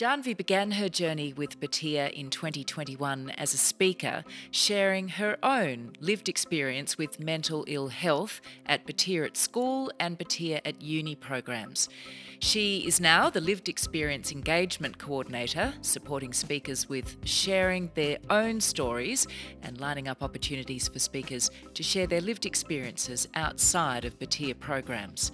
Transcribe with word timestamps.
Janvi 0.00 0.34
began 0.34 0.70
her 0.70 0.88
journey 0.88 1.34
with 1.34 1.60
Batyr 1.60 2.10
in 2.14 2.30
2021 2.30 3.34
as 3.36 3.52
a 3.52 3.58
speaker, 3.58 4.24
sharing 4.50 5.08
her 5.08 5.36
own 5.42 5.92
lived 6.00 6.26
experience 6.30 6.96
with 6.96 7.20
mental 7.20 7.66
ill 7.68 7.88
health 7.88 8.40
at 8.64 8.86
Batyr 8.86 9.26
at 9.26 9.36
school 9.36 9.92
and 10.00 10.18
Batyr 10.18 10.62
at 10.64 10.80
uni 10.80 11.14
programs. 11.16 11.90
She 12.38 12.86
is 12.86 12.98
now 12.98 13.28
the 13.28 13.42
Lived 13.42 13.68
Experience 13.68 14.32
Engagement 14.32 14.96
Coordinator, 14.96 15.74
supporting 15.82 16.32
speakers 16.32 16.88
with 16.88 17.18
sharing 17.26 17.90
their 17.94 18.16
own 18.30 18.62
stories 18.62 19.26
and 19.62 19.78
lining 19.78 20.08
up 20.08 20.22
opportunities 20.22 20.88
for 20.88 20.98
speakers 20.98 21.50
to 21.74 21.82
share 21.82 22.06
their 22.06 22.22
lived 22.22 22.46
experiences 22.46 23.28
outside 23.34 24.06
of 24.06 24.18
Batyr 24.18 24.58
programs. 24.58 25.30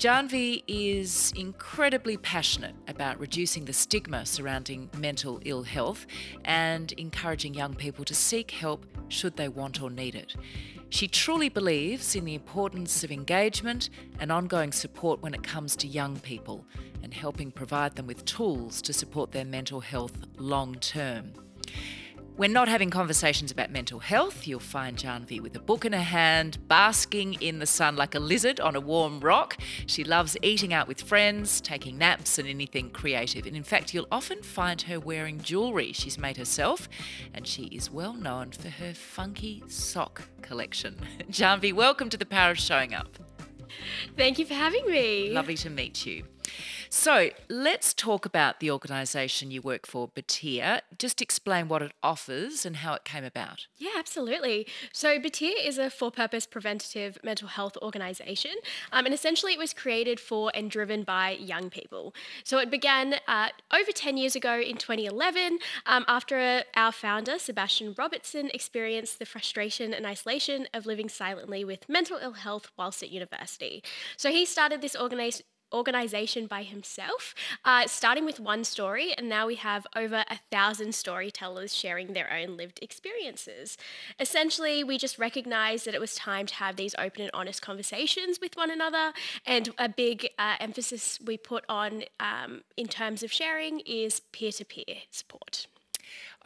Janvi 0.00 0.64
is 0.66 1.30
incredibly 1.36 2.16
passionate 2.16 2.74
about 2.88 3.20
reducing 3.20 3.66
the 3.66 3.74
stigma 3.74 4.24
surrounding 4.24 4.88
mental 4.96 5.42
ill 5.44 5.62
health 5.62 6.06
and 6.46 6.90
encouraging 6.92 7.52
young 7.52 7.74
people 7.74 8.06
to 8.06 8.14
seek 8.14 8.50
help 8.50 8.86
should 9.08 9.36
they 9.36 9.48
want 9.48 9.82
or 9.82 9.90
need 9.90 10.14
it. 10.14 10.36
She 10.88 11.06
truly 11.06 11.50
believes 11.50 12.16
in 12.16 12.24
the 12.24 12.34
importance 12.34 13.04
of 13.04 13.12
engagement 13.12 13.90
and 14.18 14.32
ongoing 14.32 14.72
support 14.72 15.20
when 15.20 15.34
it 15.34 15.42
comes 15.42 15.76
to 15.76 15.86
young 15.86 16.18
people 16.20 16.64
and 17.02 17.12
helping 17.12 17.50
provide 17.50 17.94
them 17.94 18.06
with 18.06 18.24
tools 18.24 18.80
to 18.80 18.94
support 18.94 19.32
their 19.32 19.44
mental 19.44 19.80
health 19.80 20.16
long 20.38 20.76
term. 20.76 21.34
When 22.40 22.54
not 22.54 22.68
having 22.68 22.88
conversations 22.88 23.50
about 23.50 23.70
mental 23.70 23.98
health, 23.98 24.46
you'll 24.46 24.60
find 24.60 24.96
Janvi 24.96 25.42
with 25.42 25.54
a 25.56 25.60
book 25.60 25.84
in 25.84 25.92
her 25.92 25.98
hand, 25.98 26.56
basking 26.68 27.34
in 27.34 27.58
the 27.58 27.66
sun 27.66 27.96
like 27.96 28.14
a 28.14 28.18
lizard 28.18 28.60
on 28.60 28.74
a 28.74 28.80
warm 28.80 29.20
rock. 29.20 29.58
She 29.84 30.04
loves 30.04 30.38
eating 30.40 30.72
out 30.72 30.88
with 30.88 31.02
friends, 31.02 31.60
taking 31.60 31.98
naps, 31.98 32.38
and 32.38 32.48
anything 32.48 32.88
creative. 32.92 33.44
And 33.44 33.54
in 33.54 33.62
fact, 33.62 33.92
you'll 33.92 34.08
often 34.10 34.42
find 34.42 34.80
her 34.80 34.98
wearing 34.98 35.38
jewellery 35.42 35.92
she's 35.92 36.16
made 36.16 36.38
herself, 36.38 36.88
and 37.34 37.46
she 37.46 37.64
is 37.64 37.90
well 37.90 38.14
known 38.14 38.52
for 38.52 38.70
her 38.70 38.94
funky 38.94 39.62
sock 39.68 40.22
collection. 40.40 40.96
Janvi, 41.30 41.74
welcome 41.74 42.08
to 42.08 42.16
the 42.16 42.24
Power 42.24 42.52
of 42.52 42.58
Showing 42.58 42.94
Up. 42.94 43.18
Thank 44.16 44.38
you 44.38 44.46
for 44.46 44.54
having 44.54 44.86
me. 44.86 45.28
Lovely 45.28 45.58
to 45.58 45.68
meet 45.68 46.06
you. 46.06 46.24
So 46.92 47.30
let's 47.48 47.94
talk 47.94 48.26
about 48.26 48.58
the 48.58 48.68
organisation 48.68 49.52
you 49.52 49.62
work 49.62 49.86
for, 49.86 50.08
Batyr. 50.08 50.80
Just 50.98 51.22
explain 51.22 51.68
what 51.68 51.82
it 51.82 51.92
offers 52.02 52.66
and 52.66 52.78
how 52.78 52.94
it 52.94 53.04
came 53.04 53.22
about. 53.22 53.68
Yeah, 53.76 53.92
absolutely. 53.96 54.66
So 54.92 55.20
Batyr 55.20 55.52
is 55.64 55.78
a 55.78 55.88
for-purpose 55.88 56.48
preventative 56.48 57.16
mental 57.22 57.46
health 57.46 57.76
organisation, 57.80 58.56
um, 58.90 59.04
and 59.04 59.14
essentially 59.14 59.52
it 59.52 59.58
was 59.58 59.72
created 59.72 60.18
for 60.18 60.50
and 60.52 60.68
driven 60.68 61.04
by 61.04 61.30
young 61.30 61.70
people. 61.70 62.12
So 62.42 62.58
it 62.58 62.72
began 62.72 63.20
uh, 63.28 63.50
over 63.72 63.92
10 63.92 64.16
years 64.16 64.34
ago 64.34 64.60
in 64.60 64.76
2011 64.76 65.60
um, 65.86 66.04
after 66.08 66.64
our 66.74 66.90
founder, 66.90 67.38
Sebastian 67.38 67.94
Robertson, 67.96 68.50
experienced 68.52 69.20
the 69.20 69.26
frustration 69.26 69.94
and 69.94 70.04
isolation 70.04 70.66
of 70.74 70.86
living 70.86 71.08
silently 71.08 71.64
with 71.64 71.88
mental 71.88 72.18
ill 72.20 72.32
health 72.32 72.72
whilst 72.76 73.00
at 73.00 73.10
university. 73.10 73.84
So 74.16 74.32
he 74.32 74.44
started 74.44 74.82
this 74.82 74.96
organisation 74.96 75.46
organization 75.72 76.46
by 76.46 76.62
himself, 76.62 77.34
uh, 77.64 77.86
starting 77.86 78.24
with 78.24 78.40
one 78.40 78.64
story, 78.64 79.12
and 79.16 79.28
now 79.28 79.46
we 79.46 79.56
have 79.56 79.86
over 79.96 80.24
a 80.28 80.38
thousand 80.50 80.94
storytellers 80.94 81.74
sharing 81.74 82.12
their 82.12 82.32
own 82.32 82.56
lived 82.56 82.78
experiences. 82.82 83.76
Essentially, 84.18 84.84
we 84.84 84.98
just 84.98 85.18
recognized 85.18 85.86
that 85.86 85.94
it 85.94 86.00
was 86.00 86.14
time 86.14 86.46
to 86.46 86.54
have 86.54 86.76
these 86.76 86.94
open 86.98 87.22
and 87.22 87.30
honest 87.34 87.62
conversations 87.62 88.38
with 88.40 88.56
one 88.56 88.70
another, 88.70 89.12
and 89.46 89.70
a 89.78 89.88
big 89.88 90.28
uh, 90.38 90.56
emphasis 90.60 91.18
we 91.24 91.36
put 91.36 91.64
on 91.68 92.04
um, 92.18 92.62
in 92.76 92.86
terms 92.86 93.22
of 93.22 93.32
sharing 93.32 93.80
is 93.80 94.20
peer 94.32 94.52
to 94.52 94.64
peer 94.64 94.96
support. 95.10 95.66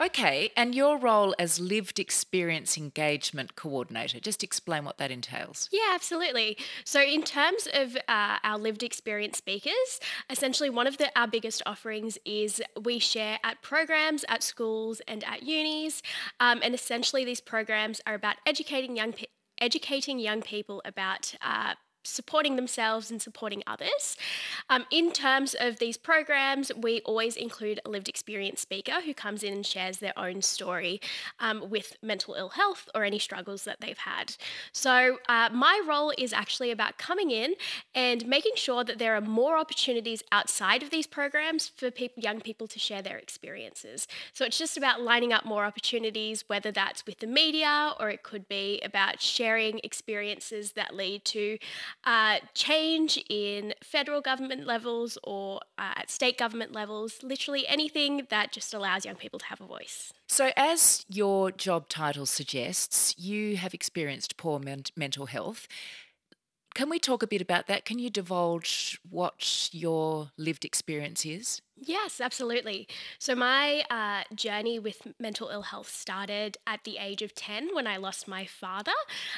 Okay, 0.01 0.51
and 0.57 0.75
your 0.75 0.97
role 0.97 1.33
as 1.39 1.57
lived 1.57 1.99
experience 1.99 2.77
engagement 2.77 3.55
coordinator, 3.55 4.19
just 4.19 4.43
explain 4.43 4.83
what 4.83 4.97
that 4.97 5.09
entails. 5.09 5.69
Yeah, 5.71 5.91
absolutely. 5.93 6.57
So, 6.83 7.01
in 7.01 7.23
terms 7.23 7.67
of 7.73 7.95
uh, 8.09 8.37
our 8.43 8.57
lived 8.57 8.83
experience 8.83 9.37
speakers, 9.37 9.99
essentially 10.29 10.69
one 10.69 10.85
of 10.85 10.97
the, 10.97 11.17
our 11.17 11.27
biggest 11.27 11.63
offerings 11.65 12.17
is 12.25 12.61
we 12.81 12.99
share 12.99 13.39
at 13.43 13.61
programs, 13.61 14.25
at 14.27 14.43
schools, 14.43 15.01
and 15.07 15.23
at 15.23 15.43
unis. 15.43 16.01
Um, 16.41 16.59
and 16.61 16.75
essentially, 16.75 17.23
these 17.23 17.41
programs 17.41 18.01
are 18.05 18.15
about 18.15 18.35
educating 18.45 18.97
young 18.97 19.13
people 19.13 19.31
educating 19.61 20.19
young 20.19 20.41
people 20.41 20.81
about 20.83 21.33
uh, 21.41 21.75
supporting 22.05 22.55
themselves 22.55 23.11
and 23.11 23.21
supporting 23.21 23.63
others. 23.67 24.15
Um, 24.69 24.85
in 24.91 25.11
terms 25.11 25.55
of 25.59 25.79
these 25.79 25.97
programs, 25.97 26.71
we 26.75 27.01
always 27.01 27.35
include 27.35 27.79
a 27.85 27.89
lived 27.89 28.07
experience 28.07 28.61
speaker 28.61 29.01
who 29.01 29.13
comes 29.13 29.43
in 29.43 29.53
and 29.53 29.65
shares 29.65 29.97
their 29.97 30.17
own 30.17 30.41
story 30.41 31.01
um, 31.39 31.69
with 31.69 31.97
mental 32.01 32.35
ill 32.35 32.49
health 32.49 32.89
or 32.93 33.03
any 33.03 33.19
struggles 33.19 33.63
that 33.63 33.81
they've 33.81 33.97
had. 33.97 34.35
So, 34.71 35.19
uh, 35.27 35.49
my 35.51 35.81
role 35.87 36.13
is 36.17 36.33
actually 36.33 36.71
about 36.71 36.97
coming 36.97 37.31
in 37.31 37.55
and 37.93 38.27
making 38.27 38.53
sure 38.55 38.83
that 38.83 38.99
there 38.99 39.15
are 39.15 39.21
more 39.21 39.57
opportunities 39.57 40.23
outside 40.31 40.83
of 40.83 40.89
these 40.89 41.07
programs 41.07 41.67
for 41.67 41.89
young 42.15 42.41
people 42.41 42.67
to 42.67 42.79
share 42.79 43.01
their 43.01 43.17
experiences. 43.17 44.07
So, 44.33 44.45
it's 44.45 44.57
just 44.57 44.77
about 44.77 45.01
lining 45.01 45.33
up 45.33 45.45
more 45.45 45.65
opportunities, 45.65 46.43
whether 46.47 46.71
that's 46.71 47.05
with 47.05 47.19
the 47.19 47.27
media 47.27 47.93
or 47.99 48.09
it 48.09 48.23
could 48.23 48.47
be 48.47 48.79
about 48.83 49.21
sharing 49.21 49.79
experiences 49.83 50.73
that 50.73 50.95
lead 50.95 51.25
to 51.25 51.57
uh, 52.03 52.37
change 52.53 53.23
in 53.29 53.73
federal 53.83 54.21
government 54.21 54.65
levels 54.67 55.17
or 55.23 55.61
uh, 55.77 55.93
at 55.95 56.11
state 56.11 56.37
government 56.37 56.71
levels, 56.71 57.19
literally 57.23 57.67
anything 57.67 58.27
that 58.29 58.51
just 58.51 58.73
allows 58.73 59.05
young 59.05 59.15
people 59.15 59.39
to 59.39 59.45
have 59.45 59.61
a 59.61 59.65
voice. 59.65 60.13
So, 60.27 60.51
as 60.55 61.05
your 61.07 61.51
job 61.51 61.89
title 61.89 62.25
suggests, 62.25 63.17
you 63.17 63.57
have 63.57 63.73
experienced 63.73 64.37
poor 64.37 64.59
men- 64.59 64.83
mental 64.95 65.27
health. 65.27 65.67
Can 66.73 66.89
we 66.89 66.99
talk 66.99 67.23
a 67.23 67.27
bit 67.27 67.41
about 67.41 67.67
that? 67.67 67.85
Can 67.85 67.99
you 67.99 68.09
divulge 68.09 68.99
what 69.09 69.69
your 69.71 70.31
lived 70.37 70.65
experience 70.65 71.25
is? 71.25 71.61
Yes, 71.77 72.21
absolutely. 72.21 72.87
So, 73.19 73.35
my 73.35 73.83
uh, 73.89 74.23
journey 74.33 74.79
with 74.79 75.01
mental 75.19 75.49
ill 75.49 75.63
health 75.63 75.89
started 75.89 76.57
at 76.65 76.85
the 76.85 76.97
age 76.97 77.21
of 77.21 77.35
10 77.35 77.75
when 77.75 77.85
I 77.85 77.97
lost 77.97 78.29
my 78.29 78.45
father. 78.45 78.93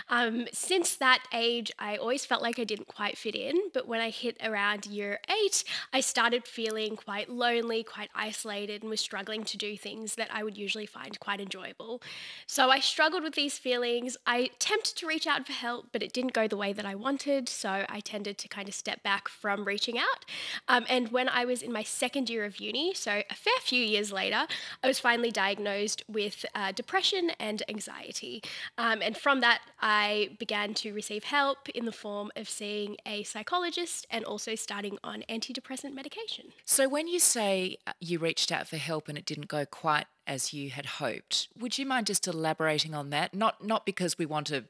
Um, 0.08 0.46
since 0.54 0.96
that 0.98 1.24
age, 1.34 1.72
I 1.80 1.98
always 1.98 2.26
felt 2.26 2.44
like 2.44 2.60
I 2.60 2.64
didn't 2.64 2.88
quite 2.88 3.18
fit 3.18 3.34
in, 3.34 3.56
but 3.74 3.88
when 3.88 4.02
I 4.02 4.12
hit 4.12 4.38
around 4.44 4.86
year 4.86 5.20
eight, 5.44 5.64
I 5.92 6.00
started 6.00 6.46
feeling 6.46 6.96
quite 6.96 7.28
lonely, 7.28 7.84
quite 7.84 8.12
isolated, 8.14 8.84
and 8.84 8.90
was 8.92 9.02
struggling 9.02 9.44
to 9.46 9.58
do 9.58 9.76
things 9.76 10.14
that 10.14 10.30
I 10.32 10.44
would 10.44 10.58
usually 10.58 10.86
find 10.86 11.20
quite 11.20 11.42
enjoyable. 11.42 12.04
So, 12.46 12.70
I 12.70 12.80
struggled 12.80 13.24
with 13.24 13.34
these 13.34 13.58
feelings. 13.58 14.16
I 14.28 14.52
attempted 14.56 14.96
to 14.98 15.08
reach 15.08 15.26
out 15.26 15.48
for 15.48 15.54
help, 15.54 15.88
but 15.92 16.04
it 16.04 16.14
didn't 16.14 16.34
go 16.34 16.48
the 16.48 16.56
way 16.56 16.72
that 16.72 16.86
I 16.86 16.94
wanted, 16.94 17.50
so 17.50 17.84
I 17.90 18.00
tended 18.00 18.38
to 18.38 18.48
kind 18.48 18.68
of 18.68 18.76
step 18.76 19.02
back 19.02 19.28
from 19.28 19.66
reaching 19.66 19.98
out. 19.98 20.24
Um, 20.68 20.86
and 20.88 21.12
when 21.12 21.28
I 21.30 21.44
was 21.44 21.64
in 21.64 21.74
my 21.74 21.82
second 21.82 22.27
year 22.30 22.46
of 22.46 22.60
uni, 22.60 22.94
so 22.94 23.24
a 23.30 23.36
fair 23.36 23.60
few 23.62 23.84
years 23.84 24.12
later, 24.12 24.48
I 24.84 24.88
was 24.88 25.00
finally 25.00 25.32
diagnosed 25.32 26.04
with 26.08 26.46
uh, 26.56 26.72
depression 26.72 27.32
and 27.40 27.64
anxiety. 27.70 28.42
Um, 28.78 29.02
and 29.02 29.18
from 29.18 29.42
that, 29.42 29.62
I 29.80 30.30
began 30.40 30.74
to 30.76 30.94
receive 30.94 31.24
help 31.26 31.70
in 31.70 31.86
the 31.86 31.92
form 31.92 32.32
of 32.36 32.50
seeing 32.50 32.98
a 33.06 33.24
psychologist 33.24 34.08
and 34.10 34.26
also 34.26 34.56
starting 34.56 34.98
on 35.04 35.24
antidepressant 35.30 35.94
medication. 35.94 36.46
So, 36.66 36.88
when 36.88 37.08
you 37.08 37.20
say 37.20 37.78
uh, 37.86 37.94
you 38.00 38.20
reached 38.20 38.52
out 38.52 38.68
for 38.68 38.78
help 38.78 39.08
and 39.08 39.18
it 39.18 39.26
didn't 39.26 39.48
go 39.48 39.66
quite 39.66 40.06
as 40.26 40.54
you 40.54 40.70
had 40.72 40.86
hoped, 40.86 41.48
would 41.58 41.78
you 41.78 41.86
mind 41.86 42.08
just 42.08 42.28
elaborating 42.28 42.94
on 42.94 43.10
that? 43.12 43.34
Not 43.34 43.66
not 43.66 43.86
because 43.86 44.18
we 44.18 44.26
want 44.26 44.48
to 44.48 44.66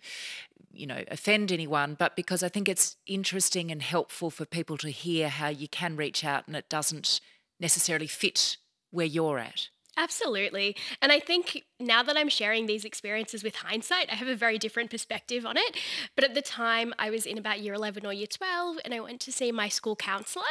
you 0.77 0.85
know 0.85 1.03
offend 1.09 1.51
anyone 1.51 1.95
but 1.97 2.15
because 2.15 2.43
i 2.43 2.49
think 2.49 2.69
it's 2.69 2.97
interesting 3.07 3.71
and 3.71 3.81
helpful 3.81 4.29
for 4.29 4.45
people 4.45 4.77
to 4.77 4.89
hear 4.89 5.27
how 5.27 5.47
you 5.47 5.67
can 5.67 5.95
reach 5.95 6.23
out 6.23 6.45
and 6.47 6.55
it 6.55 6.69
doesn't 6.69 7.19
necessarily 7.59 8.07
fit 8.07 8.57
where 8.91 9.05
you're 9.05 9.39
at. 9.39 9.69
Absolutely. 9.99 10.75
And 11.01 11.11
I 11.11 11.19
think 11.19 11.63
now 11.79 12.03
that 12.03 12.15
I'm 12.15 12.29
sharing 12.29 12.67
these 12.67 12.85
experiences 12.85 13.43
with 13.43 13.55
hindsight, 13.55 14.11
I 14.11 14.15
have 14.15 14.27
a 14.27 14.35
very 14.35 14.59
different 14.59 14.91
perspective 14.91 15.43
on 15.43 15.57
it. 15.57 15.75
But 16.15 16.23
at 16.23 16.35
the 16.35 16.41
time, 16.41 16.93
I 16.99 17.09
was 17.09 17.25
in 17.25 17.37
about 17.37 17.61
year 17.61 17.73
11 17.73 18.05
or 18.05 18.13
year 18.13 18.27
12, 18.27 18.77
and 18.85 18.93
I 18.93 18.99
went 18.99 19.19
to 19.21 19.31
see 19.31 19.51
my 19.51 19.69
school 19.69 19.95
counselor. 19.95 20.45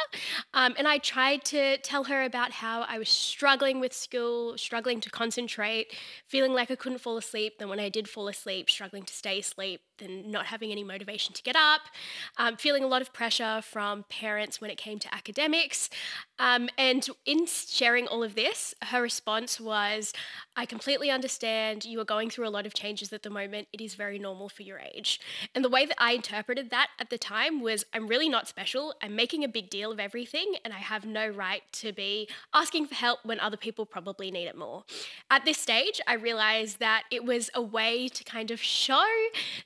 Um, 0.53 0.75
and 0.77 0.85
I 0.85 0.97
tried 0.97 1.45
to 1.45 1.77
tell 1.77 2.05
her 2.05 2.23
about 2.23 2.51
how 2.51 2.81
I 2.89 2.97
was 2.97 3.07
struggling 3.07 3.79
with 3.79 3.93
school, 3.93 4.57
struggling 4.57 4.99
to 5.01 5.09
concentrate, 5.09 5.93
feeling 6.27 6.53
like 6.53 6.69
I 6.69 6.75
couldn't 6.75 6.99
fall 6.99 7.17
asleep. 7.17 7.53
Then, 7.57 7.69
when 7.69 7.79
I 7.79 7.87
did 7.87 8.09
fall 8.09 8.27
asleep, 8.27 8.69
struggling 8.69 9.03
to 9.03 9.13
stay 9.13 9.39
asleep, 9.39 9.81
then 9.97 10.29
not 10.29 10.47
having 10.47 10.71
any 10.71 10.83
motivation 10.83 11.33
to 11.33 11.41
get 11.41 11.55
up, 11.55 11.81
um, 12.37 12.57
feeling 12.57 12.83
a 12.83 12.87
lot 12.87 13.01
of 13.01 13.13
pressure 13.13 13.61
from 13.63 14.03
parents 14.09 14.59
when 14.59 14.69
it 14.69 14.77
came 14.77 14.99
to 14.99 15.13
academics. 15.13 15.89
Um, 16.37 16.69
and 16.77 17.07
in 17.25 17.47
sharing 17.47 18.07
all 18.07 18.23
of 18.23 18.35
this, 18.35 18.75
her 18.83 19.01
response 19.01 19.36
response 19.37 19.59
was, 19.59 20.13
I 20.55 20.65
completely 20.65 21.11
understand 21.11 21.85
you 21.85 21.99
are 21.99 22.05
going 22.05 22.29
through 22.29 22.47
a 22.47 22.49
lot 22.49 22.65
of 22.65 22.73
changes 22.73 23.13
at 23.13 23.21
the 23.21 23.29
moment. 23.29 23.67
It 23.71 23.81
is 23.81 23.93
very 23.93 24.17
normal 24.17 24.49
for 24.49 24.63
your 24.63 24.79
age. 24.79 25.19
And 25.53 25.63
the 25.63 25.69
way 25.69 25.85
that 25.85 26.01
I 26.01 26.13
interpreted 26.13 26.71
that 26.71 26.87
at 26.99 27.09
the 27.09 27.17
time 27.17 27.61
was, 27.61 27.85
I'm 27.93 28.07
really 28.07 28.29
not 28.29 28.47
special. 28.47 28.95
I'm 29.01 29.15
making 29.15 29.43
a 29.43 29.47
big 29.47 29.69
deal 29.69 29.91
of 29.91 29.99
everything, 29.99 30.55
and 30.65 30.73
I 30.73 30.77
have 30.79 31.05
no 31.05 31.27
right 31.27 31.61
to 31.73 31.93
be 31.93 32.27
asking 32.53 32.87
for 32.87 32.95
help 32.95 33.19
when 33.23 33.39
other 33.39 33.57
people 33.57 33.85
probably 33.85 34.31
need 34.31 34.47
it 34.47 34.57
more. 34.57 34.83
At 35.29 35.45
this 35.45 35.57
stage, 35.57 36.01
I 36.07 36.15
realized 36.15 36.79
that 36.79 37.03
it 37.11 37.23
was 37.23 37.49
a 37.53 37.61
way 37.61 38.07
to 38.07 38.23
kind 38.23 38.49
of 38.49 38.61
show 38.61 39.05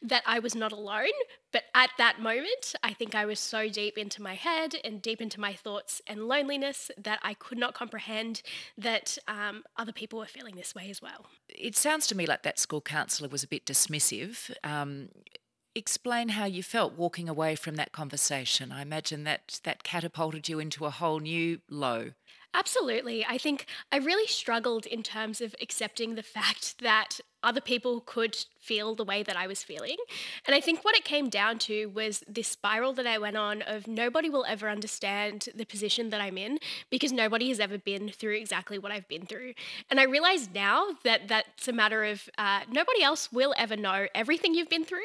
that 0.02 0.24
I 0.26 0.40
was 0.40 0.56
not 0.56 0.72
alone, 0.72 1.18
but 1.52 1.64
at 1.76 1.92
that 1.98 2.22
moment, 2.22 2.76
I 2.84 2.94
think 2.94 3.16
I 3.16 3.26
was 3.26 3.40
so 3.40 3.70
deep 3.70 3.98
into 3.98 4.22
my 4.22 4.36
head 4.36 4.76
and 4.84 5.02
deep 5.02 5.22
into 5.22 5.40
my 5.40 5.54
thoughts 5.54 6.02
and 6.08 6.28
loneliness 6.28 6.92
that 6.98 7.20
I 7.24 7.34
could 7.34 7.58
not 7.58 7.74
comprehend 7.74 8.42
that 8.78 9.18
um, 9.28 9.64
other 9.78 9.92
people 9.92 10.20
were 10.20 10.26
feeling 10.26 10.56
this 10.56 10.74
way 10.74 10.90
as 10.90 11.02
well. 11.02 11.28
It 11.50 11.76
sounds 11.76 12.08
to 12.08 12.16
me 12.16 12.26
like 12.26 12.44
that 12.44 12.60
school 12.60 12.82
counsellor 12.82 13.28
was 13.28 13.44
a 13.44 13.48
bit 13.48 13.66
dismissive. 13.66 14.52
Um, 14.64 15.10
explain 15.76 16.30
how 16.30 16.46
you 16.46 16.64
felt 16.64 16.94
walking 16.94 17.30
away 17.30 17.56
from 17.56 17.76
that 17.76 17.92
conversation. 17.92 18.72
I 18.72 18.82
imagine 18.82 19.24
that 19.24 19.60
that 19.64 19.84
catapulted 19.84 20.50
you 20.50 20.60
into 20.60 20.86
a 20.86 20.90
whole 20.90 21.20
new 21.20 21.60
low. 21.70 22.12
Absolutely. 22.54 23.26
I 23.26 23.38
think 23.38 23.66
I 23.92 23.98
really 23.98 24.28
struggled 24.28 24.86
in 24.86 25.04
terms 25.04 25.40
of 25.40 25.56
accepting 25.62 26.16
the 26.16 26.24
fact 26.38 26.80
that 26.80 27.20
other 27.44 27.62
people 27.62 28.02
could 28.02 28.38
feel 28.60 28.94
the 28.94 29.04
way 29.04 29.24
that 29.24 29.36
I 29.36 29.48
was 29.48 29.64
feeling. 29.64 29.98
And 30.46 30.56
I 30.56 30.62
think 30.62 30.84
what 30.84 30.96
it 30.96 31.04
came 31.04 31.30
down 31.30 31.58
to 31.60 31.88
was 31.88 32.24
this 32.28 32.48
spiral 32.48 32.94
that 32.94 33.08
I 33.08 33.18
went 33.18 33.36
on 33.36 33.64
of 33.64 33.88
nobody 33.88 34.30
will 34.30 34.46
ever 34.48 34.70
understand 34.70 35.50
the 35.56 35.66
position 35.66 36.12
that 36.12 36.22
I'm 36.22 36.38
in 36.38 36.60
because 36.90 37.12
nobody 37.12 37.50
has 37.50 37.60
ever 37.60 37.78
been 37.78 38.10
through 38.10 38.36
exactly 38.36 38.78
what 38.78 38.92
I've 38.92 39.08
been 39.08 39.26
through. 39.26 39.54
And 39.90 40.00
I 40.00 40.04
realize 40.04 40.50
now 40.54 40.90
that 41.04 41.28
that's 41.28 41.68
a 41.68 41.74
matter 41.74 42.04
of 42.04 42.30
uh, 42.38 42.62
nobody 42.72 43.02
else 43.02 43.32
will 43.32 43.56
ever 43.58 43.76
know 43.76 44.08
everything 44.14 44.54
you've 44.54 44.70
been 44.70 44.86
through, 44.86 45.00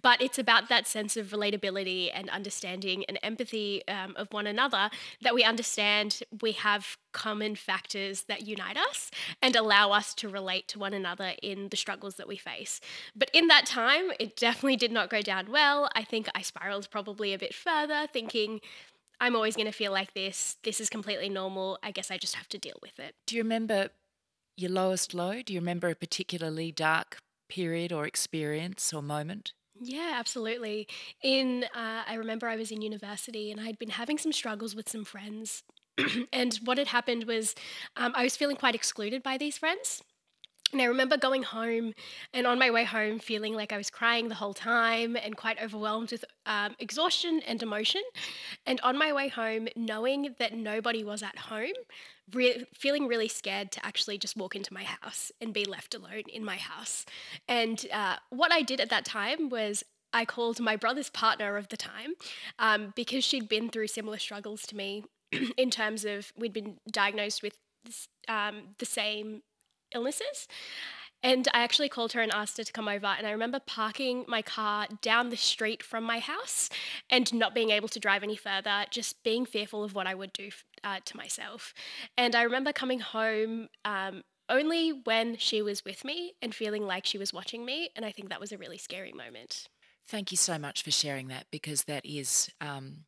but 0.00 0.20
it's 0.20 0.38
about 0.38 0.68
that 0.68 0.86
sense 0.86 1.16
of 1.16 1.28
relatability 1.28 2.10
and 2.12 2.28
understanding 2.28 3.04
and 3.08 3.18
empathy 3.22 3.86
um, 3.88 4.14
of 4.16 4.30
one 4.32 4.46
another 4.46 4.90
that 5.22 5.34
we 5.34 5.44
understand 5.44 6.20
we 6.42 6.52
have 6.52 6.98
common 7.18 7.56
factors 7.56 8.22
that 8.28 8.46
unite 8.46 8.76
us 8.76 9.10
and 9.42 9.56
allow 9.56 9.90
us 9.90 10.14
to 10.14 10.28
relate 10.28 10.68
to 10.68 10.78
one 10.78 10.94
another 10.94 11.32
in 11.42 11.68
the 11.70 11.76
struggles 11.76 12.14
that 12.14 12.28
we 12.28 12.36
face. 12.36 12.80
But 13.16 13.28
in 13.34 13.48
that 13.48 13.66
time, 13.66 14.12
it 14.20 14.36
definitely 14.36 14.76
did 14.76 14.92
not 14.92 15.10
go 15.10 15.20
down 15.20 15.50
well. 15.50 15.90
I 15.96 16.04
think 16.04 16.28
I 16.32 16.42
spiraled 16.42 16.88
probably 16.92 17.34
a 17.34 17.38
bit 17.38 17.54
further, 17.54 18.06
thinking, 18.12 18.60
I'm 19.20 19.34
always 19.34 19.56
going 19.56 19.66
to 19.66 19.72
feel 19.72 19.90
like 19.90 20.14
this. 20.14 20.58
This 20.62 20.80
is 20.80 20.88
completely 20.88 21.28
normal. 21.28 21.80
I 21.82 21.90
guess 21.90 22.12
I 22.12 22.18
just 22.18 22.36
have 22.36 22.48
to 22.50 22.58
deal 22.58 22.78
with 22.80 23.00
it. 23.00 23.16
Do 23.26 23.34
you 23.34 23.42
remember 23.42 23.88
your 24.56 24.70
lowest 24.70 25.12
low? 25.12 25.42
Do 25.42 25.52
you 25.52 25.58
remember 25.58 25.88
a 25.88 25.96
particularly 25.96 26.70
dark 26.70 27.18
period 27.48 27.92
or 27.92 28.06
experience 28.06 28.92
or 28.92 29.02
moment? 29.02 29.54
Yeah, 29.80 30.14
absolutely. 30.14 30.88
In 31.22 31.64
uh, 31.74 32.02
I 32.06 32.14
remember 32.14 32.48
I 32.48 32.56
was 32.56 32.70
in 32.70 32.82
university 32.82 33.50
and 33.50 33.60
I'd 33.60 33.78
been 33.78 33.90
having 33.90 34.18
some 34.18 34.32
struggles 34.32 34.74
with 34.74 34.88
some 34.88 35.04
friends, 35.04 35.62
and 36.32 36.54
what 36.64 36.78
had 36.78 36.88
happened 36.88 37.24
was 37.24 37.54
um, 37.96 38.12
I 38.14 38.22
was 38.22 38.36
feeling 38.36 38.56
quite 38.56 38.74
excluded 38.74 39.22
by 39.22 39.36
these 39.36 39.58
friends. 39.58 40.02
And 40.72 40.82
I 40.82 40.84
remember 40.84 41.16
going 41.16 41.44
home 41.44 41.94
and 42.34 42.46
on 42.46 42.58
my 42.58 42.70
way 42.70 42.84
home 42.84 43.18
feeling 43.18 43.54
like 43.54 43.72
I 43.72 43.78
was 43.78 43.88
crying 43.88 44.28
the 44.28 44.34
whole 44.34 44.52
time 44.52 45.16
and 45.16 45.34
quite 45.34 45.60
overwhelmed 45.62 46.12
with 46.12 46.26
um, 46.44 46.76
exhaustion 46.78 47.40
and 47.46 47.62
emotion. 47.62 48.02
And 48.66 48.78
on 48.82 48.98
my 48.98 49.12
way 49.12 49.28
home, 49.28 49.68
knowing 49.76 50.34
that 50.38 50.52
nobody 50.52 51.02
was 51.02 51.22
at 51.22 51.38
home, 51.38 51.72
re- 52.34 52.66
feeling 52.74 53.06
really 53.06 53.28
scared 53.28 53.72
to 53.72 53.86
actually 53.86 54.18
just 54.18 54.36
walk 54.36 54.54
into 54.54 54.74
my 54.74 54.84
house 54.84 55.32
and 55.40 55.54
be 55.54 55.64
left 55.64 55.94
alone 55.94 56.24
in 56.30 56.44
my 56.44 56.56
house. 56.56 57.06
And 57.48 57.86
uh, 57.90 58.16
what 58.28 58.52
I 58.52 58.60
did 58.60 58.78
at 58.78 58.90
that 58.90 59.06
time 59.06 59.48
was 59.48 59.84
I 60.12 60.26
called 60.26 60.60
my 60.60 60.76
brother's 60.76 61.10
partner 61.10 61.56
of 61.56 61.68
the 61.68 61.76
time 61.78 62.12
um, 62.58 62.92
because 62.94 63.24
she'd 63.24 63.48
been 63.48 63.70
through 63.70 63.86
similar 63.86 64.18
struggles 64.18 64.66
to 64.66 64.76
me 64.76 65.04
in 65.56 65.70
terms 65.70 66.04
of 66.04 66.32
we'd 66.36 66.52
been 66.52 66.78
diagnosed 66.90 67.42
with 67.42 67.58
um, 68.28 68.74
the 68.78 68.86
same 68.86 69.42
illnesses. 69.94 70.46
And 71.22 71.48
I 71.52 71.60
actually 71.60 71.88
called 71.88 72.12
her 72.12 72.20
and 72.20 72.32
asked 72.32 72.58
her 72.58 72.64
to 72.64 72.72
come 72.72 72.86
over. 72.86 73.06
And 73.06 73.26
I 73.26 73.32
remember 73.32 73.58
parking 73.58 74.24
my 74.28 74.40
car 74.40 74.86
down 75.02 75.30
the 75.30 75.36
street 75.36 75.82
from 75.82 76.04
my 76.04 76.20
house 76.20 76.70
and 77.10 77.32
not 77.34 77.54
being 77.54 77.70
able 77.70 77.88
to 77.88 77.98
drive 77.98 78.22
any 78.22 78.36
further, 78.36 78.84
just 78.90 79.22
being 79.24 79.44
fearful 79.44 79.82
of 79.82 79.94
what 79.94 80.06
I 80.06 80.14
would 80.14 80.32
do 80.32 80.50
uh, 80.84 81.00
to 81.04 81.16
myself. 81.16 81.74
And 82.16 82.36
I 82.36 82.42
remember 82.42 82.72
coming 82.72 83.00
home 83.00 83.68
um, 83.84 84.22
only 84.48 84.90
when 84.90 85.36
she 85.36 85.60
was 85.60 85.84
with 85.84 86.04
me 86.04 86.34
and 86.40 86.54
feeling 86.54 86.86
like 86.86 87.04
she 87.04 87.18
was 87.18 87.32
watching 87.32 87.64
me. 87.64 87.90
And 87.96 88.04
I 88.04 88.12
think 88.12 88.28
that 88.28 88.40
was 88.40 88.52
a 88.52 88.58
really 88.58 88.78
scary 88.78 89.12
moment. 89.12 89.66
Thank 90.06 90.30
you 90.30 90.36
so 90.36 90.56
much 90.56 90.84
for 90.84 90.92
sharing 90.92 91.28
that 91.28 91.46
because 91.50 91.84
that 91.84 92.06
is. 92.06 92.48
Um, 92.60 93.04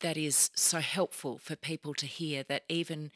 that 0.00 0.16
is 0.16 0.50
so 0.54 0.80
helpful 0.80 1.38
for 1.38 1.56
people 1.56 1.94
to 1.94 2.06
hear 2.06 2.42
that 2.44 2.64
even 2.68 3.10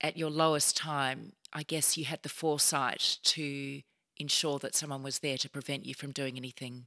at 0.00 0.16
your 0.16 0.30
lowest 0.30 0.76
time, 0.76 1.32
I 1.52 1.62
guess 1.62 1.96
you 1.96 2.04
had 2.04 2.22
the 2.22 2.28
foresight 2.28 3.18
to 3.22 3.82
ensure 4.18 4.58
that 4.58 4.74
someone 4.74 5.02
was 5.02 5.20
there 5.20 5.38
to 5.38 5.48
prevent 5.48 5.86
you 5.86 5.94
from 5.94 6.12
doing 6.12 6.36
anything, 6.36 6.86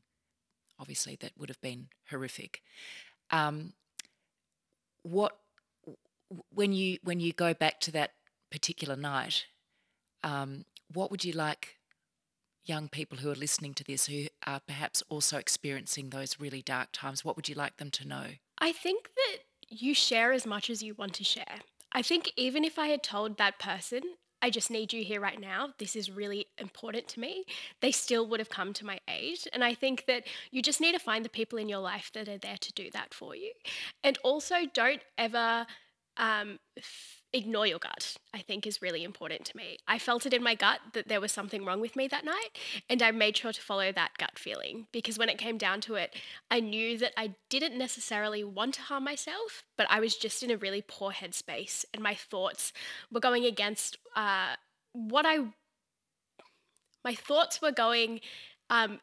obviously, 0.80 1.18
that 1.22 1.32
would 1.38 1.50
have 1.50 1.62
been 1.62 1.88
horrific. 2.10 2.62
Um, 3.32 3.74
what 5.04 5.38
when 6.54 6.74
you 6.74 6.98
when 7.04 7.20
you 7.20 7.32
go 7.34 7.54
back 7.54 7.80
to 7.82 7.92
that 7.92 8.12
particular 8.52 8.96
night, 8.96 9.46
um, 10.24 10.66
what 10.94 11.12
would 11.12 11.24
you 11.24 11.34
like 11.34 11.78
young 12.66 12.90
people 12.90 13.20
who 13.20 13.32
are 13.32 13.36
listening 13.36 13.74
to 13.74 13.84
this 13.84 14.08
who 14.08 14.26
are 14.46 14.60
perhaps 14.60 15.02
also 15.10 15.38
experiencing 15.38 16.10
those 16.10 16.40
really 16.40 16.62
dark 16.62 16.90
times? 16.92 17.24
What 17.24 17.36
would 17.36 17.48
you 17.48 17.56
like 17.56 17.78
them 17.78 17.92
to 17.92 18.08
know? 18.08 18.28
I 18.60 18.72
think 18.72 19.10
that 19.16 19.38
you 19.70 19.94
share 19.94 20.32
as 20.32 20.46
much 20.46 20.70
as 20.70 20.82
you 20.82 20.94
want 20.96 21.14
to 21.16 21.24
share. 21.24 21.60
I 21.92 22.02
think 22.02 22.32
even 22.36 22.64
if 22.64 22.78
I 22.80 22.88
had 22.88 23.04
told 23.04 23.38
that 23.38 23.60
person, 23.60 24.02
I 24.42 24.50
just 24.50 24.70
need 24.70 24.94
you 24.94 25.04
here 25.04 25.20
right 25.20 25.40
now. 25.40 25.70
This 25.80 25.96
is 25.96 26.12
really 26.12 26.48
important 26.58 27.08
to 27.10 27.20
me. 27.20 27.44
They 27.82 27.92
still 27.92 28.28
would 28.28 28.40
have 28.40 28.50
come 28.50 28.72
to 28.74 28.86
my 28.86 29.00
aid. 29.08 29.40
And 29.52 29.64
I 29.64 29.74
think 29.74 30.06
that 30.06 30.26
you 30.52 30.62
just 30.62 30.80
need 30.80 30.92
to 30.94 31.00
find 31.00 31.26
the 31.26 31.30
people 31.30 31.58
in 31.58 31.70
your 31.70 31.80
life 31.80 32.12
that 32.14 32.30
are 32.30 32.38
there 32.38 32.58
to 32.58 32.74
do 32.74 32.92
that 32.92 33.14
for 33.14 33.36
you. 33.36 33.52
And 34.04 34.18
also, 34.24 34.56
don't 34.74 35.02
ever 35.18 35.66
um, 36.18 36.60
ignore 37.38 37.66
your 37.68 37.80
gut, 37.80 38.18
I 38.34 38.40
think 38.40 38.66
is 38.66 38.82
really 38.82 39.04
important 39.04 39.46
to 39.46 39.58
me. 39.58 39.78
I 39.88 40.00
felt 40.00 40.26
it 40.26 40.34
in 40.34 40.44
my 40.44 40.56
gut 40.56 40.80
that 40.94 41.08
there 41.08 41.22
was 41.22 41.32
something 41.32 41.64
wrong 41.64 41.80
with 41.80 41.96
me 41.96 42.08
that 42.08 42.26
night, 42.26 42.50
and 42.90 43.02
I 43.02 43.12
made 43.12 43.38
sure 43.38 43.54
to 43.54 43.62
follow 43.62 43.92
that 43.92 44.18
gut 44.18 44.38
feeling 44.38 44.88
because 44.92 45.18
when 45.18 45.30
it 45.30 45.38
came 45.38 45.58
down 45.58 45.82
to 45.82 45.96
it, 45.96 46.16
I 46.52 46.60
knew 46.60 46.98
that 46.98 47.14
I 47.18 47.36
didn't 47.50 47.78
necessarily 47.78 48.44
want 48.44 48.76
to 48.76 48.82
harm 48.82 49.04
myself, 49.04 49.64
but 49.78 49.88
I 49.90 50.00
was 50.00 50.16
just 50.16 50.44
in 50.44 50.52
a 50.52 50.58
really 50.58 50.84
poor 50.86 51.12
headspace, 51.12 51.86
and 51.94 52.04
my 52.04 52.16
thoughts 52.16 52.74
were 53.12 53.22
going 53.22 53.46
against 53.46 53.98
uh, 54.16 54.56
what 54.94 55.26
I. 55.26 55.40
My 57.04 57.16
thoughts 57.16 57.62
were 57.62 57.72
going. 57.72 58.20
Um, 58.70 59.00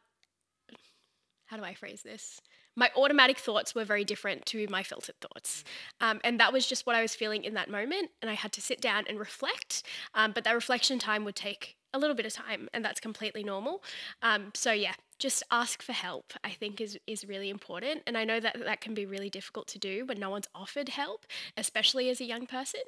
how 1.47 1.57
do 1.57 1.65
I 1.65 1.75
phrase 1.75 2.03
this? 2.03 2.41
My 2.77 2.91
automatic 2.97 3.39
thoughts 3.39 3.75
were 3.75 3.85
very 3.85 4.05
different 4.05 4.47
to 4.47 4.67
my 4.69 4.83
filtered 4.83 5.21
thoughts. 5.21 5.65
Um, 6.01 6.21
and 6.25 6.41
that 6.41 6.53
was 6.53 6.67
just 6.67 6.87
what 6.87 6.97
I 6.97 7.03
was 7.03 7.15
feeling 7.15 7.45
in 7.45 7.55
that 7.55 7.71
moment. 7.71 8.11
And 8.21 8.31
I 8.31 8.35
had 8.35 8.53
to 8.53 8.61
sit 8.61 8.81
down 8.81 9.05
and 9.09 9.19
reflect. 9.19 9.83
Um, 10.15 10.33
but 10.33 10.45
that 10.45 10.55
reflection 10.55 10.99
time 10.99 11.25
would 11.25 11.37
take 11.37 11.77
a 11.93 11.99
little 11.99 12.17
bit 12.17 12.27
of 12.27 12.33
time, 12.33 12.69
and 12.75 12.85
that's 12.85 12.99
completely 13.01 13.45
normal. 13.45 13.83
Um, 14.21 14.51
so, 14.53 14.73
yeah, 14.73 14.95
just 15.25 15.43
ask 15.51 15.81
for 15.81 15.95
help, 15.95 16.35
I 16.45 16.51
think, 16.51 16.83
is, 16.83 16.99
is 17.07 17.25
really 17.27 17.49
important. 17.49 18.03
And 18.07 18.19
I 18.19 18.25
know 18.25 18.41
that 18.41 18.59
that 18.63 18.83
can 18.83 18.93
be 18.93 19.07
really 19.07 19.31
difficult 19.31 19.67
to 19.69 19.79
do 19.79 20.05
when 20.05 20.21
no 20.21 20.29
one's 20.29 20.49
offered 20.55 20.91
help, 20.91 21.25
especially 21.57 22.11
as 22.11 22.21
a 22.21 22.27
young 22.27 22.47
person. 22.47 22.83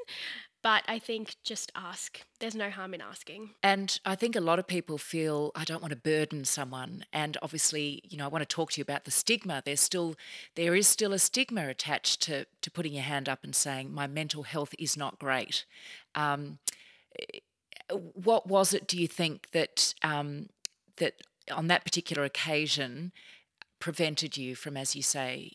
But 0.62 0.82
I 0.86 0.98
think 0.98 1.36
just 1.42 1.72
ask. 1.74 2.20
There's 2.38 2.54
no 2.54 2.68
harm 2.68 2.92
in 2.92 3.00
asking. 3.00 3.54
And 3.62 3.98
I 4.04 4.16
think 4.16 4.36
a 4.36 4.42
lot 4.42 4.58
of 4.58 4.66
people 4.66 4.98
feel 4.98 5.50
I 5.54 5.64
don't 5.64 5.80
want 5.80 5.92
to 5.92 5.96
burden 5.96 6.44
someone. 6.44 7.06
And 7.10 7.38
obviously, 7.40 8.02
you 8.04 8.18
know, 8.18 8.26
I 8.26 8.28
want 8.28 8.42
to 8.42 8.54
talk 8.54 8.72
to 8.72 8.80
you 8.80 8.82
about 8.82 9.06
the 9.06 9.10
stigma. 9.10 9.62
There's 9.64 9.80
still 9.80 10.14
there 10.56 10.74
is 10.74 10.86
still 10.86 11.14
a 11.14 11.18
stigma 11.18 11.66
attached 11.68 12.20
to 12.24 12.44
to 12.60 12.70
putting 12.70 12.92
your 12.92 13.04
hand 13.04 13.30
up 13.30 13.44
and 13.44 13.56
saying 13.56 13.94
my 13.94 14.06
mental 14.06 14.42
health 14.42 14.74
is 14.78 14.94
not 14.94 15.18
great. 15.18 15.64
Um, 16.14 16.58
what 17.90 18.46
was 18.46 18.74
it? 18.74 18.86
Do 18.86 18.98
you 18.98 19.08
think 19.08 19.52
that 19.52 19.94
um, 20.02 20.50
that 20.96 21.14
on 21.50 21.68
that 21.68 21.84
particular 21.84 22.24
occasion 22.24 23.12
prevented 23.78 24.36
you 24.36 24.54
from, 24.54 24.76
as 24.76 24.96
you 24.96 25.02
say, 25.02 25.52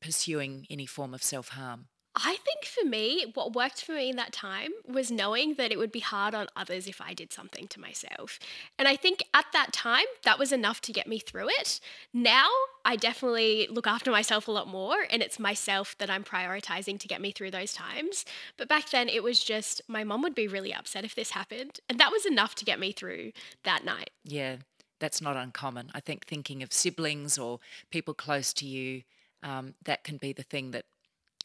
pursuing 0.00 0.66
any 0.70 0.86
form 0.86 1.14
of 1.14 1.22
self 1.22 1.50
harm? 1.50 1.86
I 2.18 2.36
think 2.36 2.64
for 2.64 2.82
me, 2.88 3.30
what 3.34 3.54
worked 3.54 3.84
for 3.84 3.92
me 3.92 4.08
in 4.08 4.16
that 4.16 4.32
time 4.32 4.70
was 4.86 5.10
knowing 5.10 5.54
that 5.54 5.70
it 5.70 5.78
would 5.78 5.92
be 5.92 6.00
hard 6.00 6.34
on 6.34 6.46
others 6.56 6.86
if 6.86 6.98
I 6.98 7.12
did 7.12 7.30
something 7.30 7.68
to 7.68 7.80
myself. 7.80 8.38
And 8.78 8.88
I 8.88 8.96
think 8.96 9.22
at 9.34 9.44
that 9.52 9.74
time, 9.74 10.06
that 10.24 10.38
was 10.38 10.50
enough 10.50 10.80
to 10.82 10.92
get 10.92 11.06
me 11.06 11.18
through 11.18 11.48
it. 11.50 11.78
Now, 12.14 12.48
I 12.86 12.96
definitely 12.96 13.68
look 13.70 13.86
after 13.86 14.10
myself 14.10 14.48
a 14.48 14.50
lot 14.50 14.66
more, 14.66 14.96
and 15.10 15.22
it's 15.22 15.38
myself 15.38 15.94
that 15.98 16.08
I'm 16.08 16.24
prioritizing 16.24 16.98
to 17.00 17.08
get 17.08 17.20
me 17.20 17.32
through 17.32 17.50
those 17.50 17.74
times. 17.74 18.24
But 18.56 18.68
back 18.68 18.88
then, 18.88 19.10
it 19.10 19.22
was 19.22 19.44
just 19.44 19.82
my 19.86 20.02
mom 20.02 20.22
would 20.22 20.34
be 20.34 20.48
really 20.48 20.72
upset 20.72 21.04
if 21.04 21.14
this 21.14 21.32
happened. 21.32 21.80
And 21.86 22.00
that 22.00 22.12
was 22.12 22.24
enough 22.24 22.54
to 22.56 22.64
get 22.64 22.80
me 22.80 22.92
through 22.92 23.32
that 23.64 23.84
night. 23.84 24.10
Yeah, 24.24 24.56
that's 25.00 25.20
not 25.20 25.36
uncommon. 25.36 25.90
I 25.94 26.00
think 26.00 26.24
thinking 26.24 26.62
of 26.62 26.72
siblings 26.72 27.36
or 27.36 27.60
people 27.90 28.14
close 28.14 28.54
to 28.54 28.66
you, 28.66 29.02
um, 29.42 29.74
that 29.84 30.02
can 30.02 30.16
be 30.16 30.32
the 30.32 30.42
thing 30.42 30.70
that 30.70 30.86